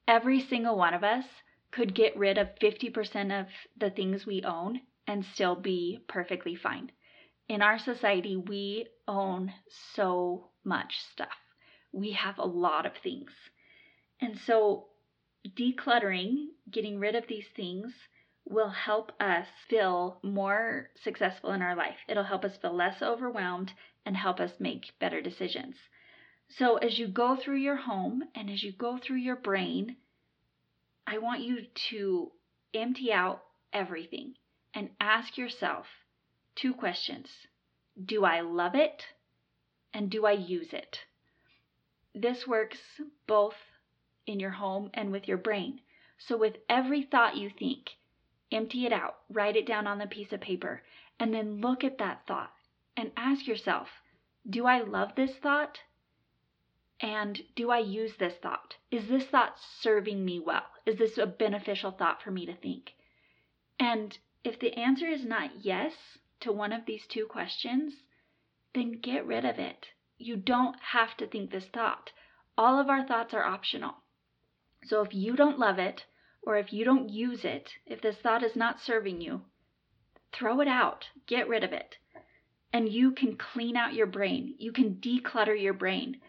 every 0.08 0.40
single 0.40 0.76
one 0.76 0.94
of 0.94 1.04
us 1.04 1.24
could 1.70 1.94
get 1.94 2.16
rid 2.16 2.38
of 2.38 2.54
50% 2.60 3.40
of 3.40 3.46
the 3.76 3.90
things 3.90 4.24
we 4.26 4.42
own 4.44 4.80
and 5.06 5.24
still 5.24 5.56
be 5.56 6.00
perfectly 6.08 6.54
fine. 6.54 6.90
In 7.48 7.60
our 7.60 7.78
society, 7.78 8.36
we 8.36 8.86
own 9.06 9.52
so 9.94 10.50
much 10.64 10.98
stuff. 11.12 11.36
We 11.92 12.12
have 12.12 12.38
a 12.38 12.46
lot 12.46 12.86
of 12.86 12.92
things. 13.02 13.30
And 14.20 14.38
so, 14.38 14.86
decluttering, 15.46 16.46
getting 16.70 16.98
rid 16.98 17.14
of 17.14 17.26
these 17.26 17.46
things, 17.54 17.92
will 18.46 18.70
help 18.70 19.12
us 19.20 19.46
feel 19.68 20.18
more 20.22 20.90
successful 21.02 21.52
in 21.52 21.62
our 21.62 21.74
life. 21.74 21.96
It'll 22.08 22.24
help 22.24 22.44
us 22.44 22.56
feel 22.56 22.74
less 22.74 23.00
overwhelmed 23.00 23.72
and 24.04 24.16
help 24.16 24.38
us 24.38 24.60
make 24.60 24.98
better 24.98 25.22
decisions. 25.22 25.76
So, 26.48 26.76
as 26.76 26.98
you 26.98 27.08
go 27.08 27.36
through 27.36 27.56
your 27.56 27.76
home 27.76 28.24
and 28.34 28.50
as 28.50 28.62
you 28.62 28.70
go 28.70 28.98
through 28.98 29.16
your 29.16 29.36
brain, 29.36 29.96
I 31.06 31.18
want 31.18 31.40
you 31.40 31.66
to 31.90 32.32
empty 32.74 33.12
out 33.12 33.44
everything 33.72 34.36
and 34.74 34.90
ask 35.00 35.38
yourself 35.38 35.86
two 36.54 36.74
questions 36.74 37.46
Do 38.04 38.24
I 38.24 38.40
love 38.40 38.74
it? 38.74 39.06
And 39.92 40.10
do 40.10 40.26
I 40.26 40.32
use 40.32 40.72
it? 40.72 40.98
This 42.14 42.46
works 42.46 42.78
both 43.26 43.56
in 44.26 44.38
your 44.38 44.50
home 44.50 44.90
and 44.92 45.10
with 45.12 45.26
your 45.26 45.38
brain. 45.38 45.80
So, 46.18 46.36
with 46.36 46.56
every 46.68 47.02
thought 47.02 47.36
you 47.36 47.50
think, 47.50 47.96
Empty 48.54 48.87
it 48.87 48.92
out, 48.92 49.18
write 49.28 49.56
it 49.56 49.66
down 49.66 49.88
on 49.88 49.99
the 49.99 50.06
piece 50.06 50.32
of 50.32 50.40
paper, 50.40 50.84
and 51.18 51.34
then 51.34 51.61
look 51.61 51.82
at 51.82 51.99
that 51.99 52.25
thought 52.25 52.54
and 52.96 53.11
ask 53.16 53.49
yourself 53.49 54.00
Do 54.49 54.64
I 54.64 54.80
love 54.80 55.16
this 55.16 55.37
thought? 55.37 55.80
And 57.00 57.42
do 57.56 57.73
I 57.73 57.80
use 57.80 58.16
this 58.16 58.37
thought? 58.37 58.76
Is 58.92 59.08
this 59.08 59.26
thought 59.26 59.58
serving 59.58 60.25
me 60.25 60.38
well? 60.38 60.66
Is 60.87 60.99
this 60.99 61.18
a 61.18 61.26
beneficial 61.26 61.90
thought 61.90 62.23
for 62.23 62.30
me 62.30 62.46
to 62.46 62.54
think? 62.54 62.94
And 63.80 64.16
if 64.44 64.61
the 64.61 64.75
answer 64.75 65.08
is 65.08 65.25
not 65.25 65.64
yes 65.64 66.18
to 66.38 66.52
one 66.52 66.73
of 66.73 66.87
these 66.87 67.08
two 67.08 67.26
questions, 67.26 68.04
then 68.73 69.00
get 69.00 69.26
rid 69.26 69.44
of 69.44 69.58
it. 69.58 69.88
You 70.16 70.37
don't 70.37 70.80
have 70.80 71.16
to 71.16 71.26
think 71.26 71.50
this 71.50 71.66
thought. 71.66 72.12
All 72.56 72.78
of 72.78 72.88
our 72.88 73.04
thoughts 73.04 73.34
are 73.34 73.42
optional. 73.42 73.96
So 74.84 75.02
if 75.02 75.12
you 75.12 75.34
don't 75.34 75.58
love 75.58 75.80
it, 75.80 76.04
or 76.46 76.56
if 76.56 76.72
you 76.72 76.84
don't 76.84 77.08
use 77.08 77.44
it, 77.44 77.72
if 77.86 78.00
this 78.00 78.16
thought 78.16 78.42
is 78.42 78.54
not 78.54 78.80
serving 78.80 79.20
you, 79.20 79.42
throw 80.32 80.60
it 80.60 80.68
out, 80.68 81.06
get 81.26 81.48
rid 81.48 81.64
of 81.64 81.72
it. 81.72 81.96
And 82.72 82.88
you 82.88 83.12
can 83.12 83.36
clean 83.36 83.76
out 83.76 83.94
your 83.94 84.06
brain, 84.06 84.54
you 84.58 84.72
can 84.72 84.96
declutter 84.96 85.60
your 85.60 85.72
brain, 85.72 86.20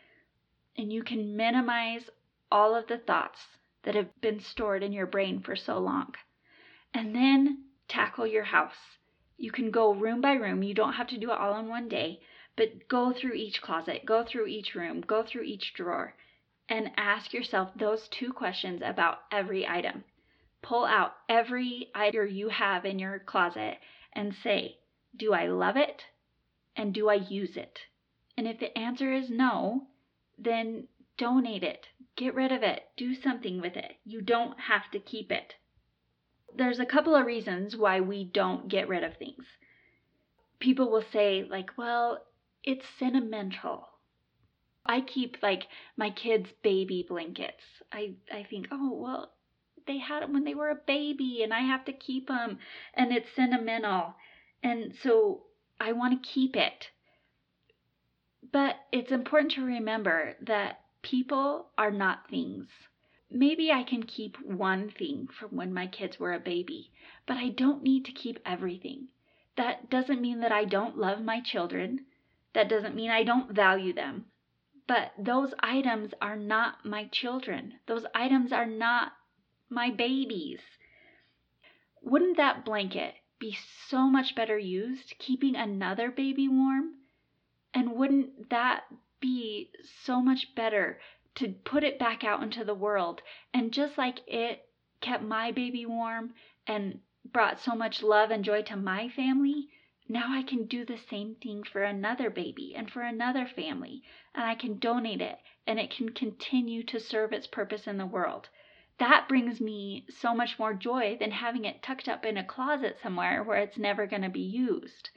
and 0.77 0.91
you 0.91 1.03
can 1.03 1.36
minimize 1.36 2.10
all 2.51 2.75
of 2.75 2.88
the 2.88 2.98
thoughts 2.98 3.39
that 3.84 3.95
have 3.95 4.10
been 4.22 4.39
stored 4.39 4.84
in 4.84 4.93
your 4.93 5.07
brain 5.07 5.41
for 5.41 5.55
so 5.55 5.79
long. 5.79 6.13
And 6.93 7.15
then 7.15 7.65
tackle 7.88 8.27
your 8.27 8.43
house. 8.43 8.98
You 9.38 9.51
can 9.51 9.69
go 9.69 9.93
room 9.93 10.22
by 10.22 10.34
room, 10.34 10.63
you 10.63 10.74
don't 10.74 10.93
have 10.93 11.07
to 11.07 11.17
do 11.17 11.31
it 11.31 11.38
all 11.38 11.60
in 11.60 11.67
one 11.67 11.89
day, 11.89 12.22
but 12.55 12.88
go 12.88 13.12
through 13.12 13.34
each 13.34 13.62
closet, 13.62 14.05
go 14.05 14.24
through 14.24 14.48
each 14.48 14.75
room, 14.75 15.01
go 15.01 15.24
through 15.24 15.43
each 15.43 15.74
drawer 15.74 16.15
and 16.67 16.91
ask 16.98 17.34
yourself 17.34 17.69
those 17.75 18.07
two 18.07 18.34
questions 18.34 18.81
about 18.84 19.19
every 19.31 19.67
item. 19.67 20.03
Pull 20.62 20.86
out 20.86 21.13
every 21.29 21.89
item 21.93 22.29
you 22.29 22.50
have 22.50 22.86
in 22.86 22.98
your 22.98 23.19
closet 23.19 23.77
and 24.13 24.34
say, 24.43 24.77
Do 25.15 25.34
I 25.34 25.48
love 25.48 25.77
it? 25.77 26.03
And 26.75 26.93
do 26.93 27.10
I 27.10 27.15
use 27.15 27.55
it? 27.55 27.79
And 28.38 28.48
if 28.48 28.60
the 28.60 28.75
answer 28.77 29.13
is 29.13 29.29
no, 29.29 29.88
then 30.38 30.88
donate 31.17 31.63
it, 31.63 31.88
get 32.15 32.34
rid 32.34 32.51
of 32.51 32.63
it, 32.63 32.84
do 32.98 33.15
something 33.15 33.62
with 33.62 33.77
it. 33.77 33.93
You 34.03 34.22
don't 34.22 34.60
have 34.60 34.89
to 34.91 35.00
keep 35.00 35.31
it. 35.31 35.53
There's 36.53 36.79
a 36.79 36.86
couple 36.86 37.15
of 37.15 37.25
reasons 37.25 37.77
why 37.77 38.01
we 38.01 38.24
don't 38.24 38.67
get 38.67 38.88
rid 38.88 39.03
of 39.03 39.17
things. 39.17 39.45
People 40.60 40.89
will 40.89 41.03
say, 41.13 41.43
like, 41.43 41.77
well, 41.77 42.25
it's 42.63 42.86
sentimental 42.98 43.89
I 44.86 45.01
keep 45.01 45.38
like 45.42 45.68
my 45.98 46.12
kids' 46.12 46.51
baby 46.62 47.06
blankets. 47.08 47.63
I, 47.92 48.15
I 48.32 48.44
think, 48.44 48.68
oh, 48.72 48.94
well, 48.94 49.32
they 49.88 49.98
had 49.98 50.22
them 50.22 50.34
when 50.34 50.44
they 50.44 50.54
were 50.54 50.70
a 50.70 50.75
baby 50.75 51.42
and 51.44 51.54
I 51.54 51.62
have 51.62 51.86
to 51.86 51.94
keep 51.94 52.27
them 52.27 52.60
and 52.94 53.12
it's 53.12 53.34
sentimental. 53.36 54.15
And 54.63 54.94
so 55.01 55.44
I 55.80 55.92
want 55.92 56.22
to 56.22 56.30
keep 56.30 56.56
it. 56.56 56.89
But 58.51 58.75
it's 58.92 59.12
important 59.12 59.54
to 59.54 59.65
remember 59.65 60.36
that 60.42 60.82
people 61.01 61.70
are 61.77 61.92
not 61.92 62.30
things. 62.30 62.68
Maybe 63.30 63.72
I 63.72 63.84
can 63.84 64.04
keep 64.04 64.38
one 64.42 64.89
thing 64.89 65.27
from 65.27 65.50
when 65.56 65.74
my 65.74 65.88
kids 65.88 66.20
were 66.20 66.34
a 66.34 66.39
baby, 66.39 66.92
but 67.25 67.38
I 67.38 67.50
don't 67.50 67.84
need 67.84 68.06
to 68.06 68.12
keep 68.12 68.39
everything. 68.46 69.10
That 69.58 69.89
doesn't 69.89 70.22
mean 70.22 70.39
that 70.42 70.51
I 70.51 70.65
don't 70.65 70.98
love 70.98 71.22
my 71.22 71.42
children. 71.42 72.06
That 72.54 72.70
doesn't 72.70 72.96
mean 72.96 73.10
I 73.10 73.24
don't 73.24 73.51
value 73.51 73.94
them. 73.94 74.25
But 74.88 75.13
those 75.18 75.54
items 75.60 76.13
are 76.22 76.36
not 76.36 76.86
my 76.86 77.06
children. 77.06 77.80
Those 77.88 78.06
items 78.13 78.54
are 78.54 78.65
not 78.65 79.13
my 79.70 79.89
babies. 79.89 80.62
Wouldn't 82.01 82.38
that 82.38 82.63
blanket 82.63 83.15
be 83.39 83.58
so 83.88 84.08
much 84.10 84.36
better 84.36 84.58
used 84.58 85.18
keeping 85.18 85.56
another 85.56 86.12
baby 86.12 86.48
warm? 86.48 86.96
And 87.74 87.94
wouldn't 87.94 88.50
that 88.50 88.84
be 89.20 89.72
so 90.04 90.22
much 90.22 90.54
better 90.56 91.00
to 91.36 91.50
put 91.50 91.84
it 91.84 92.00
back 92.00 92.24
out 92.24 92.44
into 92.44 92.63
the 92.63 92.75
world? 92.75 93.22
And 93.54 93.74
just 93.74 93.98
like 93.98 94.20
it 94.27 94.70
kept 95.01 95.24
my 95.24 95.51
baby 95.51 95.86
warm 95.86 96.34
and 96.68 97.00
brought 97.25 97.60
so 97.60 97.75
much 97.75 98.04
love 98.04 98.30
and 98.30 98.44
joy 98.46 98.62
to 98.63 98.75
my 98.75 99.10
family, 99.10 99.70
now 100.07 100.25
I 100.29 100.43
can 100.43 100.65
do 100.65 100.85
the 100.85 100.97
same 100.97 101.35
thing 101.35 101.63
for 101.63 101.83
another 101.83 102.29
baby 102.29 102.75
and 102.75 102.91
for 102.91 103.01
another 103.01 103.47
family, 103.47 104.03
and 104.33 104.45
I 104.45 104.55
can 104.55 104.77
donate 104.77 105.21
it 105.21 105.39
and 105.65 105.79
it 105.79 105.89
can 105.89 106.09
continue 106.09 106.83
to 106.83 107.00
serve 107.00 107.33
its 107.33 107.47
purpose 107.47 107.88
in 107.88 107.97
the 107.97 108.05
world. 108.05 108.50
That 108.97 109.27
brings 109.27 109.59
me 109.59 110.05
so 110.09 110.33
much 110.33 110.57
more 110.57 110.74
joy 110.74 111.17
than 111.19 111.31
having 111.31 111.65
it 111.65 111.81
tucked 111.81 112.07
up 112.07 112.24
in 112.24 112.38
a 112.38 112.43
closet 112.43 112.97
somewhere 113.01 113.43
where 113.43 113.57
it's 113.57 113.77
never 113.77 114.05
going 114.05 114.21
to 114.21 114.29
be 114.29 114.41
used. 114.41 115.09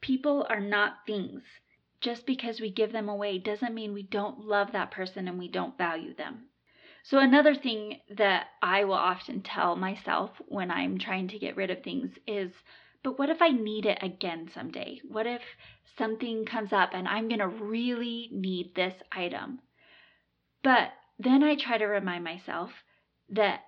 People 0.00 0.46
are 0.48 0.60
not 0.60 1.04
things. 1.06 1.42
Just 2.00 2.26
because 2.26 2.60
we 2.60 2.70
give 2.70 2.92
them 2.92 3.08
away 3.08 3.38
doesn't 3.38 3.74
mean 3.74 3.92
we 3.92 4.02
don't 4.02 4.46
love 4.46 4.72
that 4.72 4.90
person 4.90 5.26
and 5.26 5.38
we 5.38 5.48
don't 5.48 5.76
value 5.76 6.14
them. 6.14 6.46
So, 7.02 7.18
another 7.18 7.54
thing 7.54 8.00
that 8.08 8.48
I 8.62 8.84
will 8.84 8.94
often 8.94 9.42
tell 9.42 9.76
myself 9.76 10.30
when 10.46 10.70
I'm 10.70 10.98
trying 10.98 11.28
to 11.28 11.38
get 11.38 11.56
rid 11.56 11.70
of 11.70 11.82
things 11.82 12.18
is, 12.26 12.52
but 13.04 13.18
what 13.18 13.28
if 13.28 13.42
I 13.42 13.50
need 13.50 13.84
it 13.84 13.98
again 14.00 14.50
someday? 14.54 14.98
What 15.06 15.26
if 15.26 15.42
something 15.98 16.46
comes 16.46 16.72
up 16.72 16.94
and 16.94 17.06
I'm 17.06 17.28
going 17.28 17.40
to 17.40 17.48
really 17.48 18.30
need 18.32 18.74
this 18.74 18.94
item? 19.12 19.60
But 20.62 20.88
then 21.18 21.42
I 21.42 21.54
try 21.54 21.76
to 21.76 21.84
remind 21.84 22.24
myself 22.24 22.70
that 23.28 23.60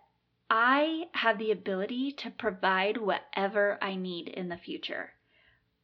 I 0.49 1.05
have 1.13 1.39
the 1.39 1.51
ability 1.51 2.13
to 2.13 2.31
provide 2.31 2.97
whatever 2.97 3.79
I 3.83 3.95
need 3.97 4.29
in 4.29 4.49
the 4.49 4.57
future. 4.57 5.13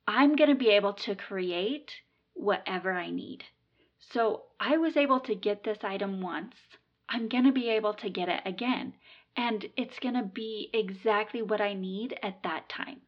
I'm 0.08 0.34
going 0.34 0.48
to 0.50 0.56
be 0.56 0.70
able 0.70 0.94
to 0.94 1.14
create 1.14 1.92
whatever 2.32 2.92
I 2.92 3.10
need. 3.10 3.44
So 3.98 4.44
I 4.58 4.78
was 4.78 4.96
able 4.96 5.20
to 5.20 5.34
get 5.34 5.62
this 5.62 5.84
item 5.84 6.22
once. 6.22 6.56
I'm 7.06 7.28
going 7.28 7.44
to 7.44 7.52
be 7.52 7.68
able 7.68 7.92
to 7.94 8.08
get 8.08 8.30
it 8.30 8.40
again. 8.46 8.94
And 9.36 9.66
it's 9.76 9.98
going 9.98 10.14
to 10.14 10.22
be 10.22 10.70
exactly 10.72 11.42
what 11.42 11.60
I 11.60 11.74
need 11.74 12.18
at 12.22 12.42
that 12.44 12.70
time. 12.70 13.02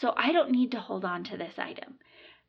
So 0.00 0.12
I 0.16 0.32
don't 0.32 0.50
need 0.50 0.72
to 0.72 0.80
hold 0.80 1.04
on 1.04 1.24
to 1.24 1.36
this 1.36 1.58
item. 1.58 1.98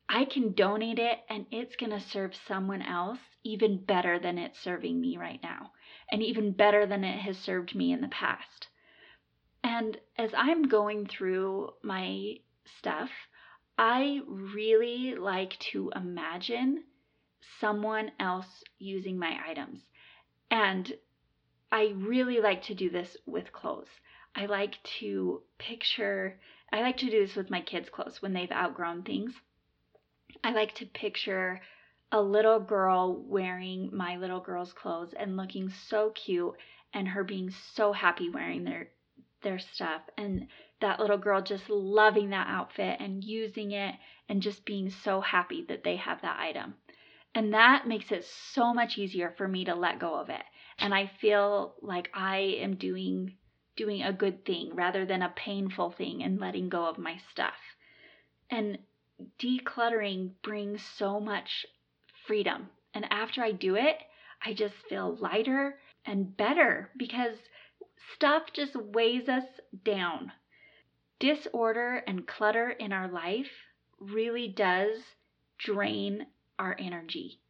I 0.08 0.24
can 0.24 0.52
donate 0.52 0.98
it 0.98 1.18
and 1.28 1.46
it's 1.50 1.76
going 1.76 1.90
to 1.90 2.00
serve 2.00 2.32
someone 2.46 2.82
else 2.82 3.18
even 3.44 3.84
better 3.84 4.18
than 4.18 4.38
it's 4.38 4.58
serving 4.60 5.00
me 5.00 5.16
right 5.16 5.40
now, 5.42 5.70
and 6.10 6.22
even 6.22 6.52
better 6.52 6.86
than 6.86 7.04
it 7.04 7.18
has 7.20 7.38
served 7.38 7.74
me 7.74 7.92
in 7.92 8.00
the 8.00 8.08
past. 8.08 8.68
And 9.62 9.98
as 10.16 10.30
I'm 10.36 10.68
going 10.68 11.06
through 11.06 11.70
my 11.82 12.36
stuff, 12.78 13.10
I 13.78 14.20
really 14.26 15.14
like 15.14 15.58
to 15.72 15.92
imagine 15.94 16.84
someone 17.60 18.10
else 18.18 18.64
using 18.78 19.18
my 19.18 19.38
items. 19.48 19.80
And 20.50 20.92
I 21.70 21.92
really 21.96 22.40
like 22.40 22.62
to 22.64 22.74
do 22.74 22.90
this 22.90 23.16
with 23.26 23.52
clothes. 23.52 23.88
I 24.34 24.46
like 24.46 24.76
to 25.00 25.42
picture, 25.58 26.38
I 26.72 26.80
like 26.80 26.96
to 26.98 27.10
do 27.10 27.20
this 27.20 27.36
with 27.36 27.50
my 27.50 27.60
kids' 27.60 27.90
clothes 27.90 28.20
when 28.20 28.32
they've 28.32 28.50
outgrown 28.50 29.02
things. 29.02 29.34
I 30.42 30.52
like 30.52 30.74
to 30.76 30.86
picture 30.86 31.60
a 32.12 32.20
little 32.20 32.60
girl 32.60 33.16
wearing 33.16 33.90
my 33.92 34.16
little 34.16 34.40
girl's 34.40 34.72
clothes 34.72 35.12
and 35.12 35.36
looking 35.36 35.70
so 35.70 36.10
cute 36.10 36.54
and 36.92 37.08
her 37.08 37.24
being 37.24 37.50
so 37.50 37.92
happy 37.92 38.30
wearing 38.30 38.64
their 38.64 38.90
their 39.42 39.58
stuff 39.58 40.02
and 40.16 40.48
that 40.80 40.98
little 40.98 41.18
girl 41.18 41.40
just 41.40 41.68
loving 41.70 42.30
that 42.30 42.48
outfit 42.48 42.96
and 43.00 43.22
using 43.22 43.72
it 43.72 43.94
and 44.28 44.42
just 44.42 44.64
being 44.64 44.90
so 44.90 45.20
happy 45.20 45.64
that 45.68 45.84
they 45.84 45.96
have 45.96 46.20
that 46.22 46.38
item. 46.38 46.74
And 47.34 47.52
that 47.54 47.86
makes 47.86 48.10
it 48.12 48.24
so 48.24 48.72
much 48.74 48.98
easier 48.98 49.34
for 49.36 49.46
me 49.46 49.64
to 49.66 49.74
let 49.74 49.98
go 49.98 50.14
of 50.14 50.30
it. 50.30 50.42
And 50.78 50.94
I 50.94 51.06
feel 51.20 51.74
like 51.82 52.10
I 52.14 52.38
am 52.60 52.76
doing 52.76 53.36
doing 53.76 54.02
a 54.02 54.12
good 54.12 54.44
thing 54.44 54.74
rather 54.74 55.04
than 55.04 55.22
a 55.22 55.32
painful 55.36 55.90
thing 55.90 56.22
and 56.22 56.40
letting 56.40 56.68
go 56.68 56.86
of 56.86 56.98
my 56.98 57.18
stuff. 57.30 57.76
And 58.50 58.78
decluttering 59.38 60.30
brings 60.42 60.82
so 60.82 61.20
much 61.20 61.66
freedom. 62.26 62.68
And 62.94 63.06
after 63.10 63.42
I 63.42 63.52
do 63.52 63.76
it, 63.76 63.98
I 64.44 64.54
just 64.54 64.74
feel 64.88 65.16
lighter 65.16 65.78
and 66.04 66.36
better 66.36 66.90
because 66.96 67.36
stuff 68.14 68.44
just 68.52 68.76
weighs 68.76 69.28
us 69.28 69.44
down. 69.84 70.32
Disorder 71.18 72.02
and 72.06 72.26
clutter 72.26 72.70
in 72.70 72.92
our 72.92 73.08
life 73.08 73.50
really 73.98 74.48
does 74.48 74.98
drain 75.58 76.26
our 76.58 76.76
energy. 76.78 77.40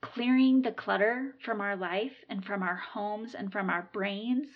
Clearing 0.00 0.62
the 0.62 0.72
clutter 0.72 1.34
from 1.44 1.60
our 1.60 1.76
life 1.76 2.12
and 2.28 2.44
from 2.44 2.62
our 2.62 2.76
homes 2.76 3.34
and 3.34 3.52
from 3.52 3.70
our 3.70 3.88
brains 3.92 4.48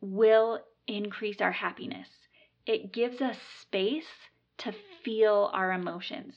will 0.00 0.60
increase 0.86 1.40
our 1.40 1.52
happiness. 1.52 2.08
It 2.66 2.92
gives 2.92 3.20
us 3.20 3.38
space 3.60 4.28
to 4.58 4.72
feel 5.04 5.50
our 5.52 5.72
emotions. 5.72 6.34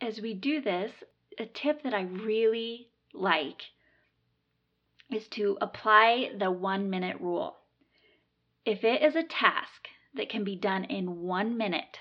As 0.00 0.20
we 0.20 0.34
do 0.34 0.60
this, 0.60 0.92
a 1.38 1.46
tip 1.46 1.82
that 1.82 1.94
I 1.94 2.02
really 2.02 2.88
like 3.12 3.62
is 5.10 5.28
to 5.28 5.58
apply 5.60 6.30
the 6.38 6.50
one 6.50 6.88
minute 6.88 7.20
rule. 7.20 7.56
If 8.64 8.84
it 8.84 9.02
is 9.02 9.16
a 9.16 9.22
task 9.22 9.88
that 10.14 10.28
can 10.28 10.44
be 10.44 10.56
done 10.56 10.84
in 10.84 11.22
one 11.22 11.56
minute, 11.56 11.98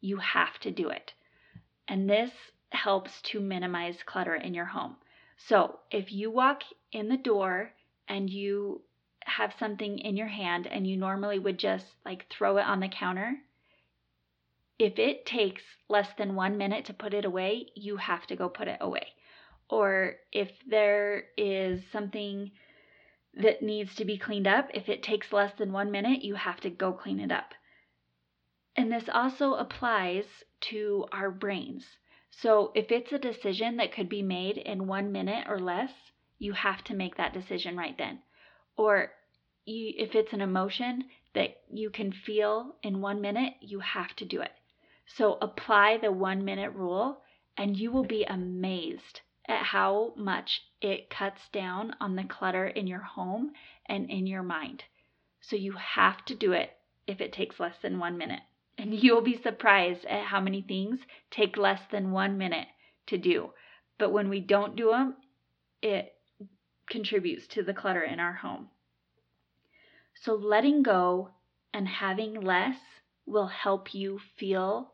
you 0.00 0.18
have 0.18 0.58
to 0.60 0.70
do 0.70 0.88
it. 0.88 1.12
And 1.88 2.08
this 2.08 2.30
helps 2.70 3.22
to 3.22 3.40
minimize 3.40 4.02
clutter 4.04 4.34
in 4.34 4.54
your 4.54 4.66
home. 4.66 4.96
So 5.36 5.80
if 5.90 6.12
you 6.12 6.30
walk 6.30 6.62
in 6.92 7.08
the 7.08 7.16
door 7.16 7.72
and 8.08 8.28
you 8.28 8.82
have 9.26 9.54
something 9.58 9.98
in 9.98 10.16
your 10.16 10.28
hand 10.28 10.66
and 10.66 10.86
you 10.86 10.96
normally 10.96 11.38
would 11.38 11.58
just 11.58 11.86
like 12.04 12.26
throw 12.30 12.56
it 12.58 12.66
on 12.66 12.80
the 12.80 12.88
counter, 12.88 13.36
if 14.78 14.98
it 14.98 15.26
takes 15.26 15.62
less 15.88 16.08
than 16.18 16.34
one 16.34 16.58
minute 16.58 16.84
to 16.86 16.94
put 16.94 17.14
it 17.14 17.24
away, 17.24 17.66
you 17.74 17.96
have 17.96 18.26
to 18.26 18.36
go 18.36 18.48
put 18.48 18.68
it 18.68 18.78
away. 18.80 19.08
Or 19.68 20.16
if 20.32 20.50
there 20.68 21.24
is 21.36 21.82
something 21.90 22.52
that 23.34 23.62
needs 23.62 23.94
to 23.96 24.04
be 24.04 24.18
cleaned 24.18 24.46
up, 24.46 24.70
if 24.72 24.88
it 24.88 25.02
takes 25.02 25.32
less 25.32 25.52
than 25.58 25.72
one 25.72 25.90
minute, 25.90 26.22
you 26.22 26.34
have 26.34 26.60
to 26.60 26.70
go 26.70 26.92
clean 26.92 27.20
it 27.20 27.32
up. 27.32 27.54
And 28.76 28.92
this 28.92 29.08
also 29.12 29.54
applies 29.54 30.24
to 30.62 31.06
our 31.10 31.30
brains. 31.30 31.84
So 32.30 32.70
if 32.74 32.92
it's 32.92 33.12
a 33.12 33.18
decision 33.18 33.78
that 33.78 33.92
could 33.92 34.08
be 34.08 34.22
made 34.22 34.58
in 34.58 34.86
one 34.86 35.10
minute 35.10 35.46
or 35.48 35.58
less, 35.58 35.90
you 36.38 36.52
have 36.52 36.84
to 36.84 36.94
make 36.94 37.16
that 37.16 37.32
decision 37.32 37.76
right 37.76 37.96
then. 37.96 38.20
Or 38.76 39.12
you, 39.66 39.92
if 39.96 40.14
it's 40.14 40.32
an 40.32 40.40
emotion 40.40 41.04
that 41.34 41.58
you 41.70 41.90
can 41.90 42.12
feel 42.12 42.76
in 42.82 43.00
one 43.00 43.20
minute, 43.20 43.54
you 43.60 43.80
have 43.80 44.16
to 44.16 44.24
do 44.24 44.40
it. 44.40 44.52
So 45.06 45.38
apply 45.42 45.98
the 45.98 46.10
one 46.10 46.44
minute 46.44 46.72
rule, 46.72 47.22
and 47.56 47.76
you 47.76 47.90
will 47.90 48.04
be 48.04 48.24
amazed 48.24 49.20
at 49.48 49.62
how 49.64 50.12
much 50.16 50.62
it 50.80 51.10
cuts 51.10 51.48
down 51.52 51.94
on 52.00 52.16
the 52.16 52.24
clutter 52.24 52.66
in 52.66 52.86
your 52.86 53.00
home 53.00 53.52
and 53.86 54.10
in 54.10 54.26
your 54.26 54.42
mind. 54.42 54.84
So 55.40 55.56
you 55.56 55.72
have 55.72 56.24
to 56.24 56.34
do 56.34 56.52
it 56.52 56.70
if 57.06 57.20
it 57.20 57.32
takes 57.32 57.60
less 57.60 57.76
than 57.82 57.98
one 57.98 58.18
minute. 58.18 58.42
And 58.78 58.94
you'll 59.02 59.22
be 59.22 59.40
surprised 59.40 60.04
at 60.06 60.24
how 60.26 60.40
many 60.40 60.62
things 60.62 61.00
take 61.30 61.56
less 61.56 61.80
than 61.90 62.10
one 62.10 62.36
minute 62.38 62.68
to 63.06 63.18
do. 63.18 63.52
But 63.98 64.12
when 64.12 64.28
we 64.28 64.40
don't 64.40 64.76
do 64.76 64.90
them, 64.90 65.16
it 65.82 66.14
contributes 66.88 67.46
to 67.48 67.62
the 67.62 67.74
clutter 67.74 68.02
in 68.02 68.20
our 68.20 68.34
home. 68.34 68.68
So 70.22 70.34
letting 70.34 70.82
go 70.82 71.30
and 71.72 71.86
having 71.86 72.40
less 72.40 72.78
will 73.26 73.48
help 73.48 73.94
you 73.94 74.20
feel 74.38 74.92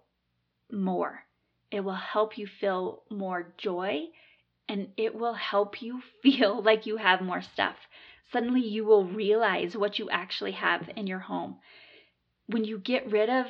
more. 0.71 1.25
It 1.71 1.81
will 1.81 1.95
help 1.95 2.37
you 2.37 2.47
feel 2.47 3.03
more 3.11 3.53
joy 3.57 4.09
and 4.69 4.89
it 4.97 5.15
will 5.15 5.35
help 5.35 5.83
you 5.83 6.03
feel 6.23 6.63
like 6.63 6.87
you 6.87 6.97
have 6.97 7.21
more 7.21 7.43
stuff. 7.43 7.77
Suddenly, 8.33 8.63
you 8.63 8.85
will 8.85 9.05
realize 9.05 9.77
what 9.77 9.99
you 9.99 10.09
actually 10.09 10.53
have 10.53 10.89
in 10.97 11.07
your 11.07 11.19
home. 11.19 11.59
When 12.47 12.65
you 12.65 12.79
get 12.79 13.11
rid 13.11 13.29
of 13.29 13.47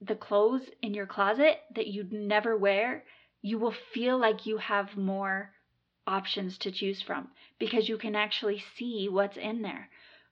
the 0.00 0.16
clothes 0.16 0.68
in 0.82 0.94
your 0.94 1.06
closet 1.06 1.60
that 1.74 1.86
you'd 1.86 2.12
never 2.12 2.56
wear, 2.56 3.04
you 3.40 3.58
will 3.58 3.74
feel 3.94 4.18
like 4.18 4.44
you 4.44 4.58
have 4.58 4.96
more 4.96 5.52
options 6.06 6.58
to 6.58 6.72
choose 6.72 7.00
from 7.02 7.28
because 7.58 7.88
you 7.88 7.96
can 7.96 8.16
actually 8.16 8.62
see 8.76 9.08
what's 9.08 9.36
in 9.36 9.62
there. 9.62 9.88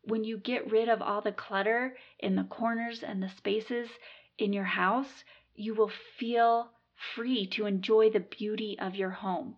When 0.07 0.23
you 0.25 0.37
get 0.37 0.71
rid 0.71 0.89
of 0.89 1.01
all 1.01 1.23
the 1.23 1.33
clutter 1.33 1.97
in 2.19 2.37
the 2.37 2.45
corners 2.45 3.03
and 3.03 3.23
the 3.23 3.29
spaces 3.29 3.89
in 4.37 4.53
your 4.53 4.65
house, 4.65 5.25
you 5.55 5.75
will 5.75 5.91
feel 6.19 6.73
free 7.15 7.47
to 7.47 7.67
enjoy 7.67 8.11
the 8.11 8.21
beauty 8.21 8.79
of 8.79 8.95
your 8.95 9.11
home. 9.11 9.57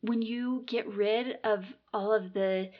When 0.00 0.20
you 0.20 0.64
get 0.66 0.86
rid 0.86 1.38
of 1.44 1.64
all 1.92 2.12
of 2.12 2.32
the 2.32 2.70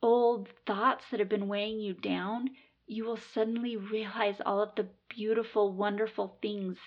old 0.00 0.48
thoughts 0.66 1.04
that 1.10 1.20
have 1.20 1.28
been 1.28 1.48
weighing 1.48 1.80
you 1.80 1.92
down, 1.92 2.50
you 2.86 3.04
will 3.04 3.18
suddenly 3.18 3.76
realize 3.76 4.40
all 4.46 4.62
of 4.62 4.74
the 4.74 4.88
beautiful, 5.08 5.72
wonderful 5.72 6.38
things 6.40 6.78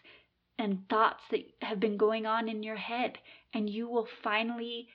and 0.58 0.88
thoughts 0.90 1.24
that 1.30 1.46
have 1.62 1.80
been 1.80 1.98
going 1.98 2.26
on 2.26 2.50
in 2.50 2.64
your 2.64 2.78
head, 2.78 3.20
and 3.54 3.70
you 3.70 3.88
will 3.88 4.08
finally 4.24 4.88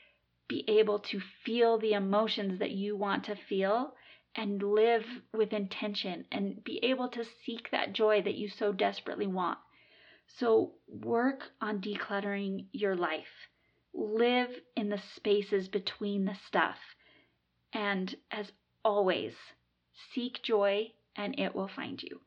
be 0.48 0.64
able 0.68 0.98
to 0.98 1.20
feel 1.44 1.78
the 1.78 1.92
emotions 1.92 2.58
that 2.58 2.70
you 2.70 2.96
want 2.96 3.24
to 3.24 3.36
feel 3.36 3.94
and 4.36 4.62
live 4.62 5.04
with 5.32 5.52
intention 5.52 6.26
and 6.30 6.62
be 6.62 6.78
able 6.84 7.08
to 7.08 7.24
seek 7.24 7.70
that 7.70 7.92
joy 7.92 8.20
that 8.22 8.34
you 8.34 8.48
so 8.48 8.72
desperately 8.72 9.26
want. 9.26 9.58
So, 10.26 10.74
work 10.88 11.52
on 11.60 11.80
decluttering 11.80 12.66
your 12.72 12.96
life. 12.96 13.48
Live 13.94 14.50
in 14.76 14.90
the 14.90 15.00
spaces 15.16 15.68
between 15.68 16.24
the 16.24 16.34
stuff. 16.34 16.78
And 17.72 18.14
as 18.30 18.52
always, 18.84 19.34
seek 20.12 20.42
joy 20.42 20.92
and 21.16 21.38
it 21.38 21.54
will 21.54 21.68
find 21.68 22.02
you. 22.02 22.20